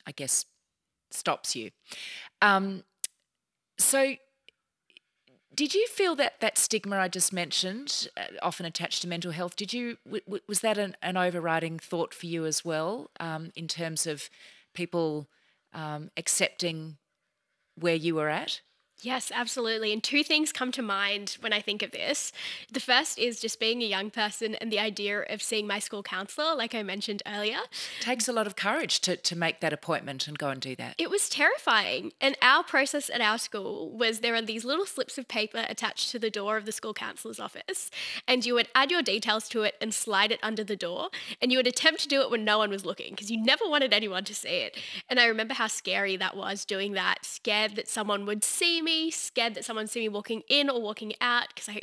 I 0.08 0.12
guess 0.12 0.46
stops 1.14 1.56
you. 1.56 1.72
Um, 2.42 2.84
so, 3.78 4.16
did 5.54 5.74
you 5.74 5.88
feel 5.88 6.16
that 6.16 6.40
that 6.40 6.58
stigma 6.58 6.98
I 6.98 7.08
just 7.08 7.34
mentioned, 7.34 8.08
uh, 8.16 8.24
often 8.42 8.66
attached 8.66 9.02
to 9.02 9.08
mental 9.08 9.32
health, 9.32 9.56
did 9.56 9.74
you 9.74 9.98
w- 10.06 10.40
was 10.48 10.62
that 10.62 10.78
an, 10.78 10.96
an, 11.02 11.18
overriding 11.18 11.78
thought 11.78 12.14
for 12.14 12.26
you 12.26 12.46
as 12.46 12.64
well, 12.64 13.10
um, 13.20 13.52
in 13.56 13.68
terms 13.68 14.08
of 14.08 14.30
people 14.74 15.28
um, 15.74 16.10
accepting 16.16 16.98
where 17.76 17.96
you 17.96 18.16
were 18.16 18.30
at? 18.30 18.62
Yes, 19.04 19.32
absolutely. 19.34 19.92
And 19.92 20.04
two 20.04 20.24
things 20.24 20.52
come 20.52 20.72
to 20.74 20.84
mind 20.84 21.38
when 21.42 21.54
I 21.54 21.60
think 21.60 21.82
of 21.82 21.90
this. 21.90 22.32
The 22.72 22.80
first 22.80 23.18
is 23.18 23.40
just 23.40 23.60
being 23.60 23.82
a 23.82 23.86
young 23.86 24.12
person 24.12 24.54
and 24.56 24.72
the 24.72 24.78
idea 24.78 25.24
of 25.24 25.42
seeing 25.42 25.66
my 25.66 25.80
school 25.80 26.04
counselor, 26.04 26.56
like 26.56 26.76
I 26.76 26.84
mentioned 26.84 27.24
earlier. 27.26 27.58
It 28.00 28.04
takes 28.04 28.28
a 28.28 28.34
lot 28.34 28.46
of 28.46 28.56
courage 28.56 29.00
to, 29.02 29.18
to 29.18 29.36
make 29.36 29.60
that 29.62 29.74
appointment 29.74 30.28
and 30.28 30.38
go 30.38 30.50
and 30.50 30.62
do 30.62 30.76
that. 30.76 30.96
It 31.00 31.10
was 31.10 31.30
terrifying. 31.30 32.14
And 32.22 32.38
our 32.44 32.64
process 32.64 33.10
at 33.10 33.22
our 33.22 33.40
school 33.40 33.90
was 33.90 34.20
there 34.20 34.36
are 34.36 34.42
these 34.42 34.64
little 34.64 34.86
slips 34.86 35.18
of 35.18 35.28
paper 35.28 35.66
attached 35.68 36.12
to 36.12 36.20
the 36.20 36.30
door 36.30 36.56
of 36.58 36.66
the 36.66 36.72
school 36.72 36.94
counselor's 36.94 37.40
office, 37.40 37.90
and 38.28 38.46
you 38.46 38.54
would 38.54 38.68
add 38.76 38.92
your 38.92 39.02
details 39.02 39.50
to 39.50 39.64
it 39.64 39.76
and 39.82 39.96
slide 39.96 40.32
it 40.32 40.40
under 40.44 40.64
the 40.64 40.76
door. 40.76 41.10
And 41.42 41.52
you 41.52 41.58
would 41.58 41.68
attempt 41.68 42.02
to 42.02 42.08
do 42.08 42.22
it 42.22 42.30
when 42.30 42.46
no 42.46 42.60
one 42.60 42.70
was 42.70 42.86
looking 42.86 43.12
because 43.12 43.32
you 43.32 43.42
never 43.42 43.68
wanted 43.68 43.94
anyone 43.94 44.26
to 44.26 44.36
see 44.36 44.60
it. 44.60 44.78
And 45.10 45.20
I 45.20 45.26
remember 45.26 45.56
how 45.56 45.68
scary 45.68 46.18
that 46.18 46.38
was 46.38 46.66
doing 46.66 46.92
that, 46.94 47.26
scared 47.26 47.76
that 47.78 47.88
someone 47.88 48.28
would 48.28 48.44
see 48.44 48.80
me 48.82 48.91
me, 48.92 49.12
scared 49.12 49.56
that 49.56 49.66
someone 49.66 49.88
see 49.88 50.02
me 50.02 50.10
walking 50.10 50.44
in 50.50 50.70
or 50.70 50.82
walking 50.82 51.14
out 51.22 51.48
because 51.50 51.70
I, 51.70 51.82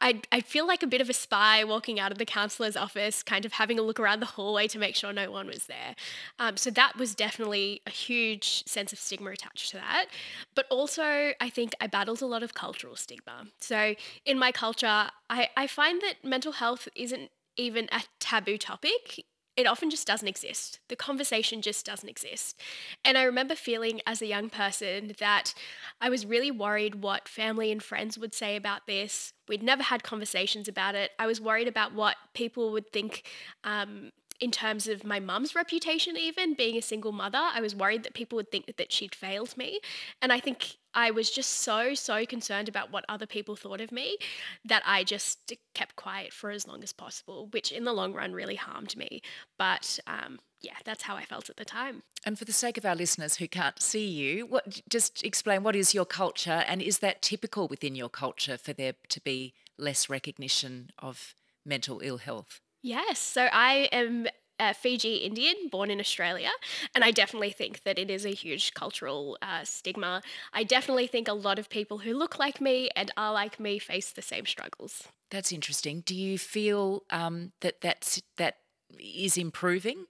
I, 0.00 0.20
I 0.30 0.40
feel 0.40 0.66
like 0.66 0.82
a 0.82 0.86
bit 0.86 1.00
of 1.00 1.08
a 1.08 1.12
spy 1.12 1.64
walking 1.64 1.98
out 1.98 2.12
of 2.12 2.18
the 2.18 2.24
counselor's 2.24 2.76
office, 2.76 3.22
kind 3.22 3.44
of 3.44 3.52
having 3.52 3.78
a 3.78 3.82
look 3.82 3.98
around 3.98 4.20
the 4.20 4.26
hallway 4.26 4.68
to 4.68 4.78
make 4.78 4.94
sure 4.94 5.12
no 5.12 5.30
one 5.30 5.46
was 5.46 5.66
there. 5.66 5.94
Um, 6.38 6.56
so 6.56 6.70
that 6.70 6.96
was 6.96 7.14
definitely 7.14 7.80
a 7.86 7.90
huge 7.90 8.64
sense 8.66 8.92
of 8.92 8.98
stigma 8.98 9.30
attached 9.30 9.70
to 9.70 9.76
that. 9.78 10.06
But 10.54 10.66
also, 10.70 11.32
I 11.40 11.50
think 11.50 11.74
I 11.80 11.86
battled 11.86 12.22
a 12.22 12.26
lot 12.26 12.42
of 12.42 12.54
cultural 12.54 12.96
stigma. 12.96 13.46
So 13.60 13.94
in 14.24 14.38
my 14.38 14.52
culture, 14.52 15.10
I, 15.30 15.48
I 15.56 15.66
find 15.66 16.00
that 16.02 16.24
mental 16.24 16.52
health 16.52 16.88
isn't 16.94 17.30
even 17.56 17.88
a 17.92 18.02
taboo 18.18 18.56
topic 18.56 19.24
it 19.56 19.66
often 19.66 19.90
just 19.90 20.06
doesn't 20.06 20.28
exist. 20.28 20.78
The 20.88 20.96
conversation 20.96 21.60
just 21.60 21.84
doesn't 21.84 22.08
exist. 22.08 22.58
And 23.04 23.18
I 23.18 23.24
remember 23.24 23.54
feeling 23.54 24.00
as 24.06 24.22
a 24.22 24.26
young 24.26 24.48
person 24.48 25.12
that 25.18 25.52
I 26.00 26.08
was 26.08 26.24
really 26.24 26.50
worried 26.50 27.02
what 27.02 27.28
family 27.28 27.70
and 27.70 27.82
friends 27.82 28.18
would 28.18 28.34
say 28.34 28.56
about 28.56 28.86
this. 28.86 29.34
We'd 29.48 29.62
never 29.62 29.82
had 29.82 30.02
conversations 30.02 30.68
about 30.68 30.94
it. 30.94 31.10
I 31.18 31.26
was 31.26 31.40
worried 31.40 31.68
about 31.68 31.92
what 31.92 32.16
people 32.32 32.72
would 32.72 32.90
think 32.92 33.24
um, 33.62 34.12
in 34.42 34.50
terms 34.50 34.88
of 34.88 35.04
my 35.04 35.20
mum's 35.20 35.54
reputation, 35.54 36.16
even 36.16 36.54
being 36.54 36.76
a 36.76 36.82
single 36.82 37.12
mother, 37.12 37.38
I 37.40 37.60
was 37.60 37.76
worried 37.76 38.02
that 38.02 38.12
people 38.12 38.34
would 38.36 38.50
think 38.50 38.76
that 38.76 38.90
she'd 38.90 39.14
failed 39.14 39.56
me. 39.56 39.78
And 40.20 40.32
I 40.32 40.40
think 40.40 40.78
I 40.94 41.12
was 41.12 41.30
just 41.30 41.50
so, 41.50 41.94
so 41.94 42.26
concerned 42.26 42.68
about 42.68 42.90
what 42.90 43.04
other 43.08 43.24
people 43.24 43.54
thought 43.54 43.80
of 43.80 43.92
me 43.92 44.16
that 44.64 44.82
I 44.84 45.04
just 45.04 45.52
kept 45.74 45.94
quiet 45.94 46.32
for 46.32 46.50
as 46.50 46.66
long 46.66 46.82
as 46.82 46.92
possible, 46.92 47.46
which 47.52 47.70
in 47.70 47.84
the 47.84 47.92
long 47.92 48.14
run 48.14 48.32
really 48.32 48.56
harmed 48.56 48.96
me. 48.96 49.22
But 49.58 50.00
um, 50.08 50.40
yeah, 50.60 50.74
that's 50.84 51.04
how 51.04 51.14
I 51.14 51.24
felt 51.24 51.48
at 51.48 51.56
the 51.56 51.64
time. 51.64 52.02
And 52.26 52.36
for 52.36 52.44
the 52.44 52.52
sake 52.52 52.76
of 52.76 52.84
our 52.84 52.96
listeners 52.96 53.36
who 53.36 53.46
can't 53.46 53.80
see 53.80 54.08
you, 54.08 54.46
what 54.46 54.82
just 54.88 55.24
explain 55.24 55.62
what 55.62 55.76
is 55.76 55.94
your 55.94 56.04
culture 56.04 56.64
and 56.66 56.82
is 56.82 56.98
that 56.98 57.22
typical 57.22 57.68
within 57.68 57.94
your 57.94 58.08
culture 58.08 58.58
for 58.58 58.72
there 58.72 58.94
to 59.08 59.20
be 59.20 59.54
less 59.78 60.10
recognition 60.10 60.90
of 60.98 61.36
mental 61.64 62.00
ill 62.02 62.18
health? 62.18 62.60
Yes. 62.82 63.18
So 63.18 63.48
I 63.52 63.88
am 63.92 64.26
a 64.58 64.74
Fiji 64.74 65.16
Indian, 65.16 65.54
born 65.70 65.90
in 65.90 65.98
Australia, 65.98 66.50
and 66.94 67.02
I 67.02 67.10
definitely 67.10 67.50
think 67.50 67.82
that 67.84 67.98
it 67.98 68.10
is 68.10 68.24
a 68.24 68.30
huge 68.30 68.74
cultural 68.74 69.38
uh, 69.42 69.64
stigma. 69.64 70.22
I 70.52 70.62
definitely 70.62 71.06
think 71.06 71.26
a 71.28 71.32
lot 71.32 71.58
of 71.58 71.68
people 71.68 71.98
who 71.98 72.12
look 72.14 72.38
like 72.38 72.60
me 72.60 72.90
and 72.94 73.10
are 73.16 73.32
like 73.32 73.58
me 73.58 73.78
face 73.78 74.12
the 74.12 74.22
same 74.22 74.46
struggles. 74.46 75.08
That's 75.30 75.52
interesting. 75.52 76.02
Do 76.04 76.14
you 76.14 76.38
feel 76.38 77.04
um, 77.10 77.52
that 77.60 77.80
that's, 77.80 78.22
that 78.36 78.56
is 79.00 79.36
improving? 79.36 80.04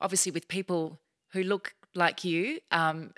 Obviously, 0.00 0.32
with 0.32 0.48
people 0.48 0.98
who 1.32 1.42
look 1.42 1.74
like 1.94 2.24
you, 2.24 2.58
um, 2.70 3.12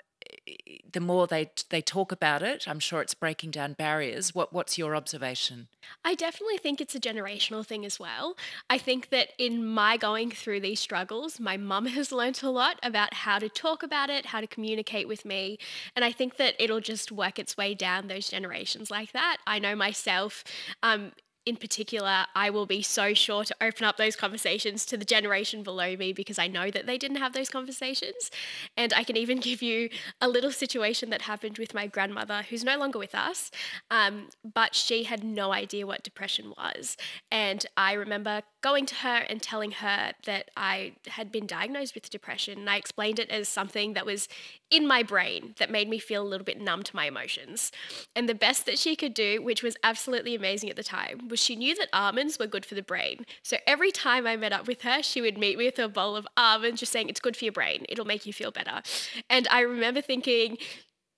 the 0.91 0.99
more 0.99 1.27
they 1.27 1.51
they 1.69 1.81
talk 1.81 2.11
about 2.11 2.41
it, 2.41 2.67
I'm 2.67 2.79
sure 2.79 3.01
it's 3.01 3.13
breaking 3.13 3.51
down 3.51 3.73
barriers. 3.73 4.33
What 4.33 4.53
what's 4.53 4.77
your 4.77 4.95
observation? 4.95 5.67
I 6.03 6.15
definitely 6.15 6.57
think 6.57 6.81
it's 6.81 6.95
a 6.95 6.99
generational 6.99 7.65
thing 7.65 7.85
as 7.85 7.99
well. 7.99 8.35
I 8.69 8.77
think 8.77 9.09
that 9.09 9.29
in 9.37 9.65
my 9.65 9.97
going 9.97 10.31
through 10.31 10.61
these 10.61 10.79
struggles, 10.79 11.39
my 11.39 11.57
mum 11.57 11.85
has 11.97 12.11
learnt 12.11 12.43
a 12.43 12.49
lot 12.49 12.79
about 12.83 13.13
how 13.13 13.39
to 13.39 13.49
talk 13.49 13.83
about 13.83 14.09
it, 14.09 14.27
how 14.27 14.41
to 14.41 14.47
communicate 14.47 15.07
with 15.07 15.25
me, 15.25 15.57
and 15.95 16.05
I 16.05 16.11
think 16.11 16.37
that 16.37 16.55
it'll 16.59 16.79
just 16.79 17.11
work 17.11 17.39
its 17.39 17.57
way 17.57 17.73
down 17.73 18.07
those 18.07 18.29
generations 18.29 18.89
like 18.89 19.11
that. 19.11 19.37
I 19.45 19.59
know 19.59 19.75
myself 19.75 20.43
um, 20.83 21.11
in 21.45 21.57
particular, 21.57 22.25
I 22.35 22.49
will 22.49 22.65
be 22.65 22.81
so 22.81 23.13
sure 23.13 23.43
to 23.43 23.55
open 23.61 23.85
up 23.85 23.97
those 23.97 24.15
conversations 24.15 24.85
to 24.87 24.97
the 24.97 25.05
generation 25.05 25.61
below 25.61 25.95
me 25.95 26.11
because 26.11 26.39
I 26.39 26.47
know 26.47 26.71
that 26.71 26.87
they 26.87 26.97
didn't 26.97 27.17
have 27.17 27.33
those 27.33 27.49
conversations. 27.49 28.31
And 28.75 28.91
I 28.93 29.03
can 29.03 29.15
even 29.15 29.39
give 29.45 29.61
you 29.61 29.89
a 30.19 30.27
little 30.27 30.51
situation 30.51 31.11
that 31.11 31.23
happened 31.23 31.59
with 31.59 31.73
my 31.73 31.85
grandmother, 31.85 32.45
who's 32.49 32.63
no 32.63 32.77
longer 32.77 32.97
with 32.97 33.13
us, 33.13 33.51
um, 33.91 34.29
but 34.43 34.73
she 34.73 35.03
had 35.03 35.23
no 35.23 35.53
idea 35.53 35.85
what 35.85 36.03
depression 36.03 36.51
was. 36.57 36.97
And 37.29 37.65
I 37.77 37.93
remember 37.93 38.41
going 38.61 38.87
to 38.87 38.95
her 38.95 39.17
and 39.29 39.41
telling 39.41 39.71
her 39.71 40.13
that 40.25 40.49
I 40.57 40.93
had 41.07 41.31
been 41.31 41.45
diagnosed 41.45 41.93
with 41.93 42.09
depression. 42.09 42.59
And 42.59 42.69
I 42.69 42.77
explained 42.77 43.19
it 43.19 43.29
as 43.29 43.47
something 43.47 43.93
that 43.93 44.05
was 44.05 44.27
in 44.71 44.87
my 44.87 45.03
brain 45.03 45.53
that 45.57 45.69
made 45.69 45.87
me 45.87 45.99
feel 45.99 46.23
a 46.23 46.27
little 46.27 46.45
bit 46.45 46.59
numb 46.59 46.83
to 46.83 46.95
my 46.95 47.05
emotions. 47.05 47.71
And 48.15 48.27
the 48.27 48.35
best 48.35 48.65
that 48.65 48.79
she 48.79 48.95
could 48.95 49.13
do, 49.13 49.41
which 49.41 49.61
was 49.61 49.77
absolutely 49.83 50.35
amazing 50.35 50.69
at 50.69 50.75
the 50.75 50.83
time, 50.83 51.27
was 51.27 51.39
she 51.39 51.55
knew 51.55 51.75
that 51.75 51.89
almonds 51.93 52.39
were 52.39 52.47
good 52.47 52.65
for 52.65 52.75
the 52.75 52.81
brain. 52.81 53.25
So 53.43 53.57
every 53.67 53.91
time 53.91 54.25
I 54.25 54.35
met 54.37 54.53
up 54.53 54.67
with 54.67 54.81
her, 54.81 55.03
she 55.03 55.21
would 55.21 55.37
meet 55.37 55.57
me 55.57 55.65
with 55.65 55.79
a 55.79 55.87
bowl 55.87 56.15
of 56.15 56.27
almonds, 56.35 56.79
just 56.79 56.91
saying, 56.91 57.09
It's 57.09 57.19
good 57.19 57.37
for 57.37 57.45
your 57.45 57.51
brain, 57.51 57.85
it'll 57.89 58.05
make 58.05 58.25
you 58.25 58.33
feel 58.33 58.51
better. 58.51 58.81
And 59.29 59.47
I 59.49 59.61
remember 59.61 60.01
thinking, 60.01 60.57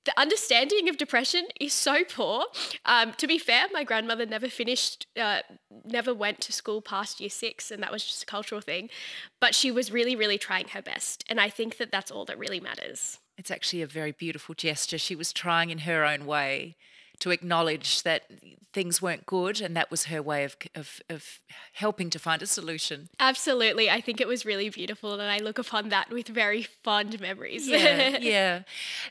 the 0.08 0.18
understanding 0.18 0.88
of 0.88 0.96
depression 0.96 1.48
is 1.60 1.74
so 1.74 2.06
poor. 2.06 2.46
Um, 2.86 3.12
to 3.18 3.28
be 3.28 3.38
fair, 3.38 3.66
my 3.74 3.84
grandmother 3.84 4.26
never 4.26 4.48
finished, 4.48 5.06
uh, 5.20 5.42
never 5.84 6.14
went 6.14 6.40
to 6.42 6.54
school 6.54 6.82
past 6.82 7.20
year 7.20 7.30
six, 7.30 7.72
and 7.72 7.84
that 7.84 7.92
was 7.92 8.06
just 8.06 8.24
a 8.24 8.26
cultural 8.26 8.62
thing. 8.62 8.90
But 9.42 9.54
she 9.54 9.70
was 9.70 9.92
really, 9.92 10.16
really 10.16 10.38
trying 10.38 10.70
her 10.70 10.82
best. 10.82 11.26
And 11.30 11.42
I 11.42 11.50
think 11.50 11.76
that 11.78 11.92
that's 11.92 12.10
all 12.10 12.24
that 12.24 12.40
really 12.40 12.62
matters. 12.62 13.20
It's 13.38 13.52
actually 13.52 13.82
a 13.82 13.88
very 13.88 14.12
beautiful 14.12 14.56
gesture. 14.56 14.98
She 14.98 15.16
was 15.16 15.32
trying 15.32 15.70
in 15.70 15.80
her 15.80 16.04
own 16.04 16.26
way 16.26 16.76
to 17.20 17.32
acknowledge 17.32 18.04
that 18.04 18.30
things 18.74 19.02
weren't 19.02 19.26
good 19.26 19.60
and 19.60 19.76
that 19.76 19.90
was 19.90 20.06
her 20.06 20.22
way 20.22 20.44
of, 20.44 20.56
of, 20.76 21.02
of 21.10 21.40
helping 21.74 22.12
to 22.12 22.20
find 22.20 22.44
a 22.44 22.46
solution. 22.46 23.10
Absolutely. 23.20 23.90
I 23.90 24.02
think 24.02 24.22
it 24.22 24.28
was 24.28 24.46
really 24.46 24.70
beautiful 24.70 25.14
and 25.14 25.24
i 25.24 25.40
look 25.40 25.58
upon 25.58 25.90
that 25.90 26.12
with 26.12 26.28
very 26.28 26.62
fond 26.62 27.20
memories. 27.20 27.68
Yeah 27.68 28.18
yeah. 28.22 28.62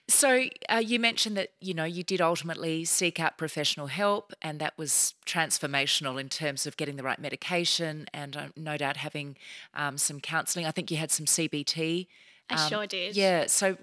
So 0.06 0.45
uh, 0.68 0.76
you 0.85 1.00
mentioned 1.00 1.37
that 1.37 1.50
you 1.61 1.75
know 1.75 1.85
you 1.85 2.04
did 2.04 2.21
ultimately 2.21 2.85
seek 2.85 3.18
out 3.18 3.38
professional 3.38 3.88
help 3.88 4.33
and 4.40 4.61
that 4.61 4.78
was 4.78 5.14
transformational 5.26 6.21
in 6.21 6.28
terms 6.28 6.66
of 6.66 6.76
getting 6.76 6.97
the 6.97 7.02
right 7.02 7.18
medication 7.18 8.06
and 8.14 8.37
uh, 8.37 8.47
no 8.56 8.76
doubt 8.76 8.99
having 8.99 9.37
um, 9.75 9.99
some 9.99 10.21
counselling. 10.21 10.64
I 10.64 10.71
think 10.71 10.90
you 10.92 10.97
had 10.97 11.11
some 11.11 11.26
cbt 11.26 12.06
I 12.48 12.62
um, 12.62 12.68
sure 12.68 12.86
did. 12.86 13.16
Yeah. 13.16 13.46
So, 13.46 13.76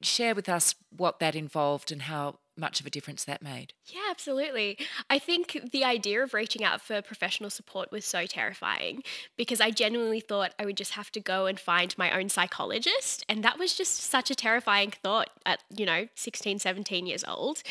share 0.00 0.34
with 0.34 0.48
us 0.48 0.74
what 0.96 1.18
that 1.20 1.34
involved 1.34 1.90
and 1.92 2.02
how 2.02 2.38
much 2.56 2.80
of 2.80 2.86
a 2.86 2.90
difference 2.90 3.24
that 3.24 3.42
made. 3.42 3.72
Yeah, 3.86 4.08
absolutely. 4.10 4.78
I 5.10 5.18
think 5.18 5.58
the 5.72 5.84
idea 5.84 6.22
of 6.22 6.34
reaching 6.34 6.64
out 6.64 6.80
for 6.80 7.02
professional 7.02 7.50
support 7.50 7.92
was 7.92 8.04
so 8.04 8.26
terrifying 8.26 9.02
because 9.36 9.60
I 9.60 9.70
genuinely 9.70 10.20
thought 10.20 10.54
I 10.58 10.64
would 10.64 10.76
just 10.76 10.92
have 10.92 11.10
to 11.12 11.20
go 11.20 11.46
and 11.46 11.60
find 11.60 11.96
my 11.98 12.16
own 12.16 12.28
psychologist. 12.28 13.24
And 13.28 13.44
that 13.44 13.58
was 13.58 13.74
just 13.74 13.96
such 13.96 14.30
a 14.30 14.34
terrifying 14.34 14.92
thought 15.02 15.30
at, 15.44 15.60
you 15.76 15.84
know, 15.84 16.08
16, 16.14 16.58
17 16.58 17.06
years 17.06 17.24
old. 17.26 17.62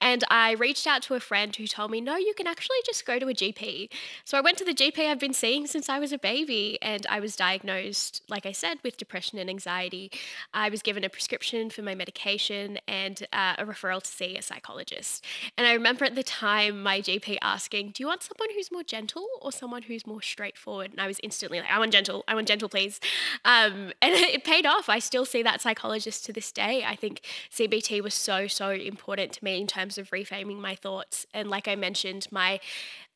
And 0.00 0.24
I 0.30 0.52
reached 0.52 0.86
out 0.86 1.02
to 1.02 1.14
a 1.14 1.20
friend 1.20 1.54
who 1.54 1.66
told 1.66 1.90
me, 1.90 2.00
no, 2.00 2.16
you 2.16 2.34
can 2.36 2.46
actually 2.46 2.78
just 2.84 3.06
go 3.06 3.18
to 3.18 3.28
a 3.28 3.34
GP. 3.34 3.88
So 4.24 4.36
I 4.36 4.40
went 4.40 4.58
to 4.58 4.64
the 4.64 4.74
GP 4.74 4.98
I've 5.08 5.20
been 5.20 5.32
seeing 5.34 5.66
since 5.66 5.88
I 5.88 5.98
was 5.98 6.12
a 6.12 6.18
baby 6.18 6.78
and 6.82 7.06
I 7.08 7.20
was 7.20 7.36
diagnosed, 7.36 8.22
like 8.28 8.46
I 8.46 8.52
said, 8.52 8.78
with 8.82 8.96
depression 8.96 9.38
and 9.38 9.48
anxiety. 9.48 10.10
I 10.52 10.68
was 10.68 10.82
given 10.82 11.04
a 11.04 11.08
prescription 11.08 11.70
for 11.70 11.82
my 11.82 11.94
medication 11.94 12.78
and 12.88 13.22
uh, 13.32 13.54
a 13.58 13.64
referral 13.64 14.02
to 14.02 14.08
see 14.08 14.31
a 14.36 14.42
psychologist. 14.42 15.24
And 15.56 15.66
I 15.66 15.72
remember 15.72 16.04
at 16.04 16.14
the 16.14 16.22
time 16.22 16.82
my 16.82 17.00
GP 17.00 17.38
asking, 17.42 17.90
Do 17.90 18.02
you 18.02 18.06
want 18.06 18.22
someone 18.22 18.48
who's 18.54 18.70
more 18.70 18.82
gentle 18.82 19.26
or 19.40 19.52
someone 19.52 19.82
who's 19.82 20.06
more 20.06 20.22
straightforward? 20.22 20.92
And 20.92 21.00
I 21.00 21.06
was 21.06 21.20
instantly 21.22 21.60
like, 21.60 21.70
I 21.70 21.78
want 21.78 21.92
gentle, 21.92 22.24
I 22.28 22.34
want 22.34 22.48
gentle, 22.48 22.68
please. 22.68 23.00
Um, 23.44 23.92
and 24.02 24.14
it 24.14 24.44
paid 24.44 24.66
off. 24.66 24.88
I 24.88 24.98
still 24.98 25.24
see 25.24 25.42
that 25.42 25.60
psychologist 25.60 26.24
to 26.26 26.32
this 26.32 26.52
day. 26.52 26.84
I 26.86 26.96
think 26.96 27.22
CBT 27.50 28.02
was 28.02 28.14
so, 28.14 28.46
so 28.46 28.70
important 28.70 29.32
to 29.32 29.44
me 29.44 29.60
in 29.60 29.66
terms 29.66 29.98
of 29.98 30.10
reframing 30.10 30.60
my 30.60 30.74
thoughts. 30.74 31.26
And 31.32 31.48
like 31.48 31.68
I 31.68 31.76
mentioned, 31.76 32.26
my 32.30 32.60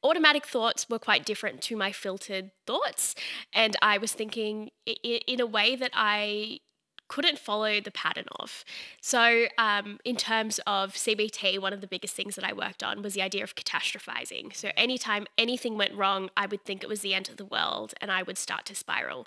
automatic 0.02 0.46
thoughts 0.46 0.88
were 0.88 0.98
quite 0.98 1.24
different 1.24 1.60
to 1.62 1.76
my 1.76 1.92
filtered 1.92 2.50
thoughts. 2.66 3.14
And 3.52 3.76
I 3.82 3.98
was 3.98 4.12
thinking 4.12 4.70
in 4.86 5.40
a 5.40 5.46
way 5.46 5.76
that 5.76 5.90
I 5.94 6.60
couldn't 7.08 7.38
follow 7.38 7.80
the 7.80 7.90
pattern 7.90 8.26
of. 8.38 8.64
So, 9.00 9.46
um, 9.58 9.98
in 10.04 10.16
terms 10.16 10.60
of 10.66 10.94
CBT, 10.94 11.60
one 11.60 11.72
of 11.72 11.80
the 11.80 11.86
biggest 11.86 12.14
things 12.14 12.34
that 12.36 12.44
I 12.44 12.52
worked 12.52 12.82
on 12.82 13.02
was 13.02 13.14
the 13.14 13.22
idea 13.22 13.44
of 13.44 13.54
catastrophizing. 13.54 14.54
So, 14.54 14.70
anytime 14.76 15.26
anything 15.38 15.76
went 15.76 15.94
wrong, 15.94 16.30
I 16.36 16.46
would 16.46 16.64
think 16.64 16.82
it 16.82 16.88
was 16.88 17.00
the 17.00 17.14
end 17.14 17.28
of 17.28 17.36
the 17.36 17.44
world 17.44 17.94
and 18.00 18.10
I 18.10 18.22
would 18.22 18.38
start 18.38 18.64
to 18.66 18.74
spiral. 18.74 19.26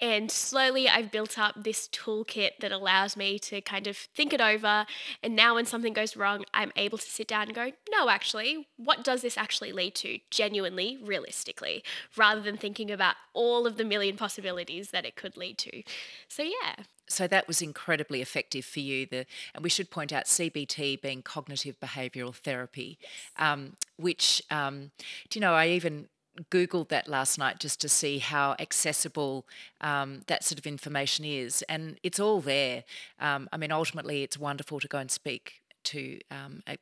And 0.00 0.30
slowly, 0.30 0.88
I've 0.88 1.10
built 1.10 1.38
up 1.38 1.54
this 1.56 1.88
toolkit 1.88 2.58
that 2.60 2.72
allows 2.72 3.16
me 3.16 3.38
to 3.40 3.60
kind 3.60 3.86
of 3.86 3.96
think 3.96 4.32
it 4.32 4.40
over. 4.40 4.86
And 5.22 5.36
now, 5.36 5.54
when 5.54 5.66
something 5.66 5.92
goes 5.92 6.16
wrong, 6.16 6.44
I'm 6.52 6.72
able 6.76 6.98
to 6.98 7.10
sit 7.10 7.28
down 7.28 7.46
and 7.46 7.54
go, 7.54 7.72
no, 7.90 8.08
actually, 8.08 8.68
what 8.76 9.04
does 9.04 9.22
this 9.22 9.38
actually 9.38 9.72
lead 9.72 9.94
to, 9.96 10.18
genuinely, 10.30 10.98
realistically, 11.02 11.84
rather 12.16 12.40
than 12.40 12.56
thinking 12.56 12.90
about 12.90 13.16
all 13.32 13.66
of 13.66 13.76
the 13.76 13.84
million 13.84 14.16
possibilities 14.16 14.90
that 14.90 15.04
it 15.04 15.16
could 15.16 15.36
lead 15.36 15.58
to. 15.58 15.82
So, 16.28 16.42
yeah 16.42 16.84
so 17.10 17.26
that 17.26 17.48
was 17.48 17.60
incredibly 17.60 18.22
effective 18.22 18.64
for 18.64 18.80
you. 18.80 19.06
The 19.06 19.26
and 19.54 19.64
we 19.64 19.70
should 19.70 19.90
point 19.90 20.12
out 20.12 20.24
CBT 20.24 21.00
being 21.00 21.22
cognitive 21.22 21.78
behavioural 21.80 22.34
therapy, 22.34 22.98
yes. 23.00 23.10
um, 23.38 23.76
which 23.96 24.42
um, 24.50 24.92
do 25.28 25.38
you 25.38 25.40
know? 25.40 25.54
I 25.54 25.68
even 25.68 26.08
googled 26.50 26.88
that 26.88 27.08
last 27.08 27.38
night 27.38 27.58
just 27.58 27.80
to 27.80 27.88
see 27.88 28.18
how 28.18 28.54
accessible 28.58 29.46
um, 29.80 30.22
that 30.28 30.44
sort 30.44 30.58
of 30.58 30.66
information 30.66 31.24
is, 31.24 31.62
and 31.68 31.98
it's 32.02 32.20
all 32.20 32.40
there. 32.40 32.84
Um, 33.18 33.48
I 33.52 33.56
mean, 33.56 33.72
ultimately, 33.72 34.22
it's 34.22 34.38
wonderful 34.38 34.80
to 34.80 34.88
go 34.88 34.98
and 34.98 35.10
speak 35.10 35.54
to 35.82 36.18
um, 36.30 36.62
a, 36.68 36.76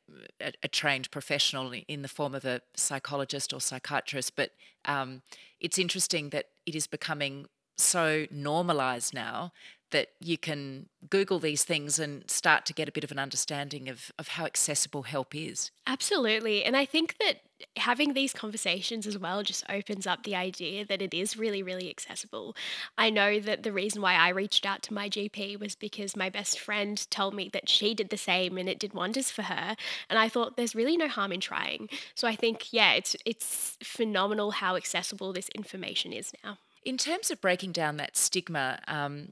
a, 0.61 0.67
trained 0.67 1.09
professional 1.09 1.71
in 1.87 2.01
the 2.01 2.09
form 2.09 2.35
of 2.35 2.43
a 2.43 2.59
psychologist 2.75 3.53
or 3.53 3.61
psychiatrist, 3.61 4.35
but 4.35 4.51
um, 4.85 5.21
it's 5.61 5.79
interesting 5.79 6.31
that 6.31 6.47
it 6.65 6.75
is 6.75 6.85
becoming 6.85 7.45
so 7.77 8.25
normalized 8.29 9.13
now 9.13 9.51
that 9.91 10.09
you 10.19 10.37
can 10.37 10.87
Google 11.09 11.39
these 11.39 11.63
things 11.63 11.99
and 11.99 12.29
start 12.29 12.65
to 12.67 12.73
get 12.73 12.87
a 12.87 12.91
bit 12.91 13.03
of 13.03 13.11
an 13.11 13.19
understanding 13.19 13.89
of, 13.89 14.11
of 14.19 14.29
how 14.29 14.45
accessible 14.45 15.03
help 15.03 15.33
is. 15.33 15.71
Absolutely. 15.87 16.63
And 16.63 16.75
I 16.77 16.85
think 16.85 17.15
that 17.19 17.41
having 17.77 18.13
these 18.13 18.33
conversations 18.33 19.05
as 19.07 19.17
well 19.17 19.43
just 19.43 19.63
opens 19.69 20.07
up 20.07 20.23
the 20.23 20.35
idea 20.35 20.85
that 20.85 21.01
it 21.01 21.13
is 21.13 21.37
really, 21.37 21.63
really 21.63 21.89
accessible. 21.89 22.55
I 22.97 23.09
know 23.09 23.39
that 23.39 23.63
the 23.63 23.71
reason 23.71 24.01
why 24.01 24.13
I 24.13 24.29
reached 24.29 24.65
out 24.65 24.81
to 24.83 24.93
my 24.93 25.09
GP 25.09 25.59
was 25.59 25.75
because 25.75 26.15
my 26.15 26.29
best 26.29 26.59
friend 26.59 27.09
told 27.09 27.33
me 27.33 27.49
that 27.53 27.67
she 27.67 27.93
did 27.93 28.09
the 28.09 28.17
same 28.17 28.57
and 28.57 28.69
it 28.69 28.79
did 28.79 28.93
wonders 28.93 29.31
for 29.31 29.43
her. 29.43 29.75
And 30.09 30.19
I 30.19 30.29
thought 30.29 30.57
there's 30.57 30.75
really 30.75 30.97
no 30.97 31.07
harm 31.07 31.31
in 31.31 31.41
trying. 31.41 31.89
So 32.15 32.27
I 32.27 32.35
think, 32.35 32.71
yeah, 32.71 32.93
it's 32.93 33.15
it's 33.25 33.77
phenomenal 33.83 34.51
how 34.51 34.75
accessible 34.75 35.33
this 35.33 35.49
information 35.49 36.13
is 36.13 36.31
now. 36.43 36.57
In 36.85 36.97
terms 36.97 37.29
of 37.29 37.41
breaking 37.41 37.73
down 37.73 37.97
that 37.97 38.15
stigma, 38.15 38.79
um, 38.87 39.29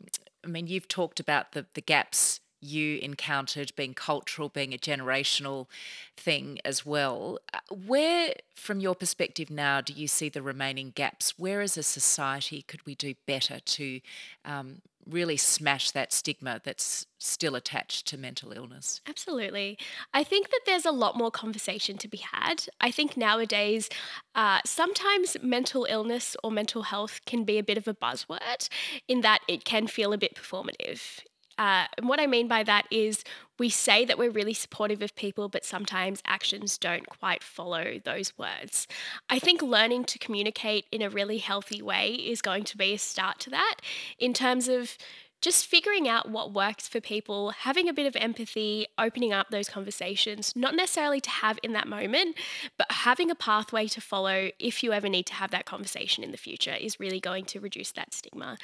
I 0.47 0.49
mean, 0.49 0.67
you've 0.67 0.87
talked 0.87 1.19
about 1.19 1.51
the, 1.51 1.65
the 1.73 1.81
gaps 1.81 2.39
you 2.59 2.99
encountered 2.99 3.71
being 3.75 3.93
cultural, 3.93 4.49
being 4.49 4.73
a 4.73 4.77
generational 4.77 5.67
thing 6.15 6.59
as 6.65 6.85
well. 6.85 7.39
Uh, 7.53 7.59
where, 7.71 8.33
from 8.55 8.79
your 8.79 8.95
perspective 8.95 9.49
now, 9.49 9.81
do 9.81 9.93
you 9.93 10.07
see 10.07 10.29
the 10.29 10.41
remaining 10.41 10.91
gaps? 10.95 11.37
Where, 11.37 11.61
as 11.61 11.77
a 11.77 11.83
society, 11.83 12.63
could 12.63 12.85
we 12.85 12.95
do 12.95 13.13
better 13.25 13.59
to 13.59 14.01
um, 14.45 14.81
really 15.09 15.37
smash 15.37 15.91
that 15.91 16.11
stigma 16.11 16.59
that's 16.63 17.05
still 17.19 17.55
attached 17.55 18.07
to 18.07 18.17
mental 18.17 18.51
illness? 18.51 19.01
Absolutely. 19.07 19.77
I 20.13 20.23
think 20.23 20.49
that 20.49 20.61
there's 20.65 20.85
a 20.85 20.91
lot 20.91 21.15
more 21.15 21.31
conversation 21.31 21.97
to 21.99 22.07
be 22.07 22.17
had. 22.17 22.65
I 22.81 22.91
think 22.91 23.17
nowadays, 23.17 23.89
uh, 24.35 24.59
sometimes 24.65 25.37
mental 25.41 25.85
illness 25.89 26.35
or 26.43 26.51
mental 26.51 26.83
health 26.83 27.21
can 27.25 27.43
be 27.43 27.57
a 27.57 27.63
bit 27.63 27.77
of 27.77 27.87
a 27.87 27.93
buzzword 27.93 28.69
in 29.07 29.21
that 29.21 29.41
it 29.47 29.63
can 29.63 29.87
feel 29.87 30.13
a 30.13 30.17
bit 30.17 30.35
performative. 30.35 31.19
Uh, 31.57 31.85
and 31.97 32.07
what 32.07 32.19
I 32.19 32.27
mean 32.27 32.47
by 32.47 32.63
that 32.63 32.85
is 32.91 33.23
we 33.57 33.69
say 33.69 34.05
that 34.05 34.17
we're 34.17 34.29
really 34.29 34.53
supportive 34.53 35.01
of 35.01 35.15
people, 35.15 35.49
but 35.49 35.65
sometimes 35.65 36.21
actions 36.25 36.77
don't 36.77 37.07
quite 37.07 37.43
follow 37.43 37.99
those 38.03 38.37
words. 38.37 38.87
I 39.29 39.39
think 39.39 39.61
learning 39.61 40.05
to 40.05 40.19
communicate 40.19 40.85
in 40.91 41.01
a 41.01 41.09
really 41.09 41.39
healthy 41.39 41.81
way 41.81 42.11
is 42.11 42.41
going 42.41 42.63
to 42.65 42.77
be 42.77 42.93
a 42.93 42.99
start 42.99 43.39
to 43.39 43.49
that 43.51 43.77
in 44.19 44.33
terms 44.33 44.67
of 44.67 44.97
just 45.41 45.67
figuring 45.67 46.07
out 46.07 46.29
what 46.29 46.53
works 46.53 46.87
for 46.87 46.99
people, 46.99 47.51
having 47.51 47.87
a 47.87 47.93
bit 47.93 48.05
of 48.07 48.15
empathy, 48.15 48.87
opening 48.97 49.31
up 49.31 49.49
those 49.49 49.69
conversations, 49.69 50.55
not 50.55 50.75
necessarily 50.75 51.21
to 51.21 51.29
have 51.29 51.59
in 51.61 51.73
that 51.73 51.87
moment, 51.87 52.35
but 52.77 52.91
having 52.91 53.29
a 53.29 53.35
pathway 53.35 53.87
to 53.87 54.01
follow 54.01 54.49
if 54.59 54.83
you 54.83 54.93
ever 54.93 55.07
need 55.07 55.25
to 55.27 55.33
have 55.33 55.51
that 55.51 55.65
conversation 55.65 56.23
in 56.23 56.31
the 56.31 56.37
future 56.37 56.73
is 56.73 56.99
really 56.99 57.19
going 57.19 57.45
to 57.45 57.59
reduce 57.59 57.91
that 57.91 58.13
stigma. 58.13 58.57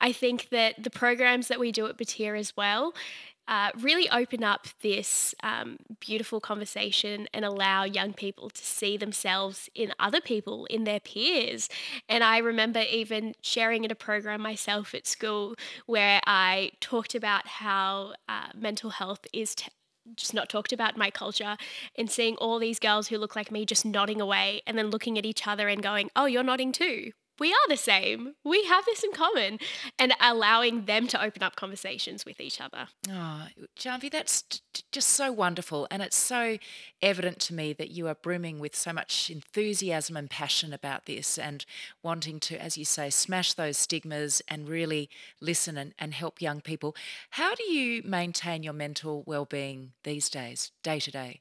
I 0.00 0.12
think 0.12 0.50
that 0.50 0.82
the 0.82 0.90
programs 0.90 1.48
that 1.48 1.58
we 1.58 1.72
do 1.72 1.86
at 1.86 1.96
Batyr 1.96 2.38
as 2.38 2.56
well 2.56 2.94
uh, 3.50 3.70
really 3.80 4.08
open 4.10 4.44
up 4.44 4.68
this 4.80 5.34
um, 5.42 5.76
beautiful 5.98 6.40
conversation 6.40 7.26
and 7.34 7.44
allow 7.44 7.82
young 7.82 8.12
people 8.12 8.48
to 8.48 8.64
see 8.64 8.96
themselves 8.96 9.68
in 9.74 9.92
other 9.98 10.20
people, 10.20 10.66
in 10.66 10.84
their 10.84 11.00
peers. 11.00 11.68
And 12.08 12.22
I 12.22 12.38
remember 12.38 12.84
even 12.88 13.34
sharing 13.42 13.84
in 13.84 13.90
a 13.90 13.96
program 13.96 14.40
myself 14.40 14.94
at 14.94 15.04
school 15.04 15.56
where 15.86 16.20
I 16.26 16.70
talked 16.80 17.16
about 17.16 17.48
how 17.48 18.14
uh, 18.28 18.48
mental 18.54 18.90
health 18.90 19.26
is. 19.32 19.56
T- 19.56 19.68
just 20.16 20.34
not 20.34 20.48
talked 20.48 20.72
about 20.72 20.96
my 20.96 21.08
culture 21.10 21.56
and 21.96 22.10
seeing 22.10 22.34
all 22.36 22.58
these 22.58 22.80
girls 22.80 23.08
who 23.08 23.18
look 23.18 23.36
like 23.36 23.52
me 23.52 23.64
just 23.64 23.84
nodding 23.84 24.20
away 24.20 24.60
and 24.66 24.76
then 24.76 24.90
looking 24.90 25.18
at 25.18 25.26
each 25.26 25.46
other 25.46 25.68
and 25.68 25.82
going, 25.82 26.10
Oh, 26.16 26.24
you're 26.24 26.42
nodding 26.42 26.72
too 26.72 27.12
we 27.40 27.52
are 27.52 27.68
the 27.68 27.76
same. 27.76 28.34
We 28.44 28.62
have 28.64 28.84
this 28.84 29.02
in 29.02 29.12
common. 29.12 29.58
And 29.98 30.14
allowing 30.20 30.84
them 30.84 31.08
to 31.08 31.22
open 31.22 31.42
up 31.42 31.56
conversations 31.56 32.24
with 32.24 32.40
each 32.40 32.60
other. 32.60 32.88
Oh, 33.08 33.46
Janvi, 33.76 34.10
that's 34.10 34.42
t- 34.42 34.82
just 34.92 35.08
so 35.08 35.32
wonderful. 35.32 35.88
And 35.90 36.02
it's 36.02 36.16
so 36.16 36.58
evident 37.02 37.40
to 37.40 37.54
me 37.54 37.72
that 37.72 37.90
you 37.90 38.06
are 38.06 38.14
brimming 38.14 38.60
with 38.60 38.76
so 38.76 38.92
much 38.92 39.30
enthusiasm 39.30 40.16
and 40.16 40.28
passion 40.28 40.72
about 40.72 41.06
this 41.06 41.38
and 41.38 41.64
wanting 42.02 42.38
to, 42.40 42.62
as 42.62 42.76
you 42.76 42.84
say, 42.84 43.10
smash 43.10 43.54
those 43.54 43.78
stigmas 43.78 44.42
and 44.46 44.68
really 44.68 45.08
listen 45.40 45.78
and, 45.78 45.94
and 45.98 46.14
help 46.14 46.42
young 46.42 46.60
people. 46.60 46.94
How 47.30 47.54
do 47.54 47.64
you 47.64 48.02
maintain 48.04 48.62
your 48.62 48.74
mental 48.74 49.24
well-being 49.26 49.92
these 50.04 50.28
days, 50.28 50.72
day 50.82 51.00
to 51.00 51.10
day? 51.10 51.40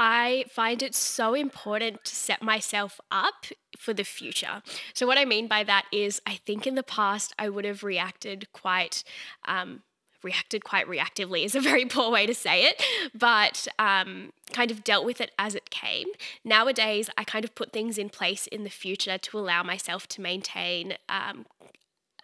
I 0.00 0.46
find 0.48 0.82
it 0.82 0.94
so 0.94 1.34
important 1.34 2.06
to 2.06 2.16
set 2.16 2.42
myself 2.42 3.02
up 3.10 3.44
for 3.76 3.92
the 3.92 4.02
future. 4.02 4.62
So, 4.94 5.06
what 5.06 5.18
I 5.18 5.26
mean 5.26 5.46
by 5.46 5.62
that 5.64 5.84
is, 5.92 6.22
I 6.26 6.36
think 6.36 6.66
in 6.66 6.74
the 6.74 6.82
past 6.82 7.34
I 7.38 7.50
would 7.50 7.66
have 7.66 7.84
reacted 7.84 8.48
quite. 8.52 9.04
Um, 9.46 9.82
reacted 10.22 10.62
quite 10.64 10.86
reactively 10.86 11.46
is 11.46 11.54
a 11.54 11.60
very 11.70 11.86
poor 11.86 12.10
way 12.10 12.26
to 12.26 12.34
say 12.34 12.64
it, 12.64 12.82
but 13.14 13.66
um, 13.78 14.32
kind 14.52 14.70
of 14.70 14.84
dealt 14.84 15.06
with 15.06 15.18
it 15.18 15.30
as 15.38 15.54
it 15.54 15.70
came. 15.70 16.08
Nowadays, 16.44 17.08
I 17.16 17.24
kind 17.24 17.42
of 17.42 17.54
put 17.54 17.72
things 17.72 17.96
in 17.96 18.10
place 18.10 18.46
in 18.46 18.62
the 18.62 18.68
future 18.68 19.16
to 19.16 19.38
allow 19.38 19.62
myself 19.62 20.06
to 20.08 20.20
maintain 20.20 20.96
um, 21.08 21.46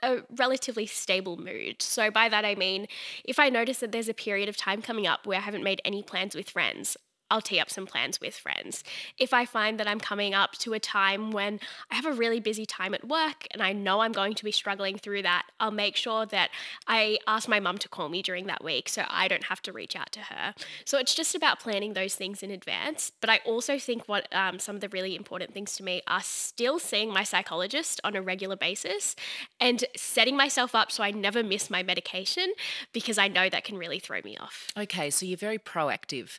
a 0.02 0.18
relatively 0.36 0.84
stable 0.84 1.38
mood. 1.38 1.80
So, 1.80 2.10
by 2.10 2.28
that 2.28 2.44
I 2.44 2.54
mean, 2.54 2.86
if 3.24 3.38
I 3.38 3.48
notice 3.48 3.78
that 3.78 3.92
there's 3.92 4.10
a 4.10 4.14
period 4.14 4.48
of 4.48 4.56
time 4.56 4.82
coming 4.82 5.06
up 5.06 5.26
where 5.26 5.38
I 5.38 5.42
haven't 5.42 5.64
made 5.64 5.80
any 5.84 6.02
plans 6.02 6.34
with 6.34 6.50
friends, 6.50 6.96
I'll 7.30 7.40
tee 7.40 7.60
up 7.60 7.70
some 7.70 7.86
plans 7.86 8.20
with 8.20 8.34
friends. 8.34 8.84
If 9.18 9.32
I 9.32 9.44
find 9.44 9.78
that 9.80 9.88
I'm 9.88 10.00
coming 10.00 10.34
up 10.34 10.52
to 10.58 10.74
a 10.74 10.80
time 10.80 11.30
when 11.30 11.60
I 11.90 11.96
have 11.96 12.06
a 12.06 12.12
really 12.12 12.40
busy 12.40 12.66
time 12.66 12.94
at 12.94 13.06
work 13.06 13.46
and 13.50 13.62
I 13.62 13.72
know 13.72 14.00
I'm 14.00 14.12
going 14.12 14.34
to 14.34 14.44
be 14.44 14.52
struggling 14.52 14.96
through 14.96 15.22
that, 15.22 15.44
I'll 15.58 15.70
make 15.70 15.96
sure 15.96 16.26
that 16.26 16.50
I 16.86 17.18
ask 17.26 17.48
my 17.48 17.60
mum 17.60 17.78
to 17.78 17.88
call 17.88 18.08
me 18.08 18.22
during 18.22 18.46
that 18.46 18.62
week 18.62 18.88
so 18.88 19.04
I 19.08 19.28
don't 19.28 19.44
have 19.44 19.60
to 19.62 19.72
reach 19.72 19.96
out 19.96 20.12
to 20.12 20.20
her. 20.20 20.54
So 20.84 20.98
it's 20.98 21.14
just 21.14 21.34
about 21.34 21.60
planning 21.60 21.94
those 21.94 22.14
things 22.14 22.42
in 22.42 22.50
advance. 22.50 23.10
But 23.20 23.30
I 23.30 23.40
also 23.44 23.78
think 23.78 24.06
what 24.06 24.32
um, 24.34 24.58
some 24.58 24.76
of 24.76 24.80
the 24.80 24.88
really 24.88 25.16
important 25.16 25.52
things 25.52 25.74
to 25.76 25.82
me 25.82 26.02
are 26.06 26.22
still 26.22 26.78
seeing 26.78 27.12
my 27.12 27.24
psychologist 27.24 28.00
on 28.04 28.14
a 28.14 28.22
regular 28.22 28.56
basis 28.56 29.16
and 29.60 29.84
setting 29.96 30.36
myself 30.36 30.74
up 30.74 30.92
so 30.92 31.02
I 31.02 31.10
never 31.10 31.42
miss 31.42 31.70
my 31.70 31.82
medication 31.82 32.52
because 32.92 33.18
I 33.18 33.28
know 33.28 33.48
that 33.48 33.64
can 33.64 33.76
really 33.78 33.98
throw 33.98 34.20
me 34.22 34.36
off. 34.36 34.68
Okay, 34.76 35.10
so 35.10 35.26
you're 35.26 35.36
very 35.36 35.58
proactive. 35.58 36.38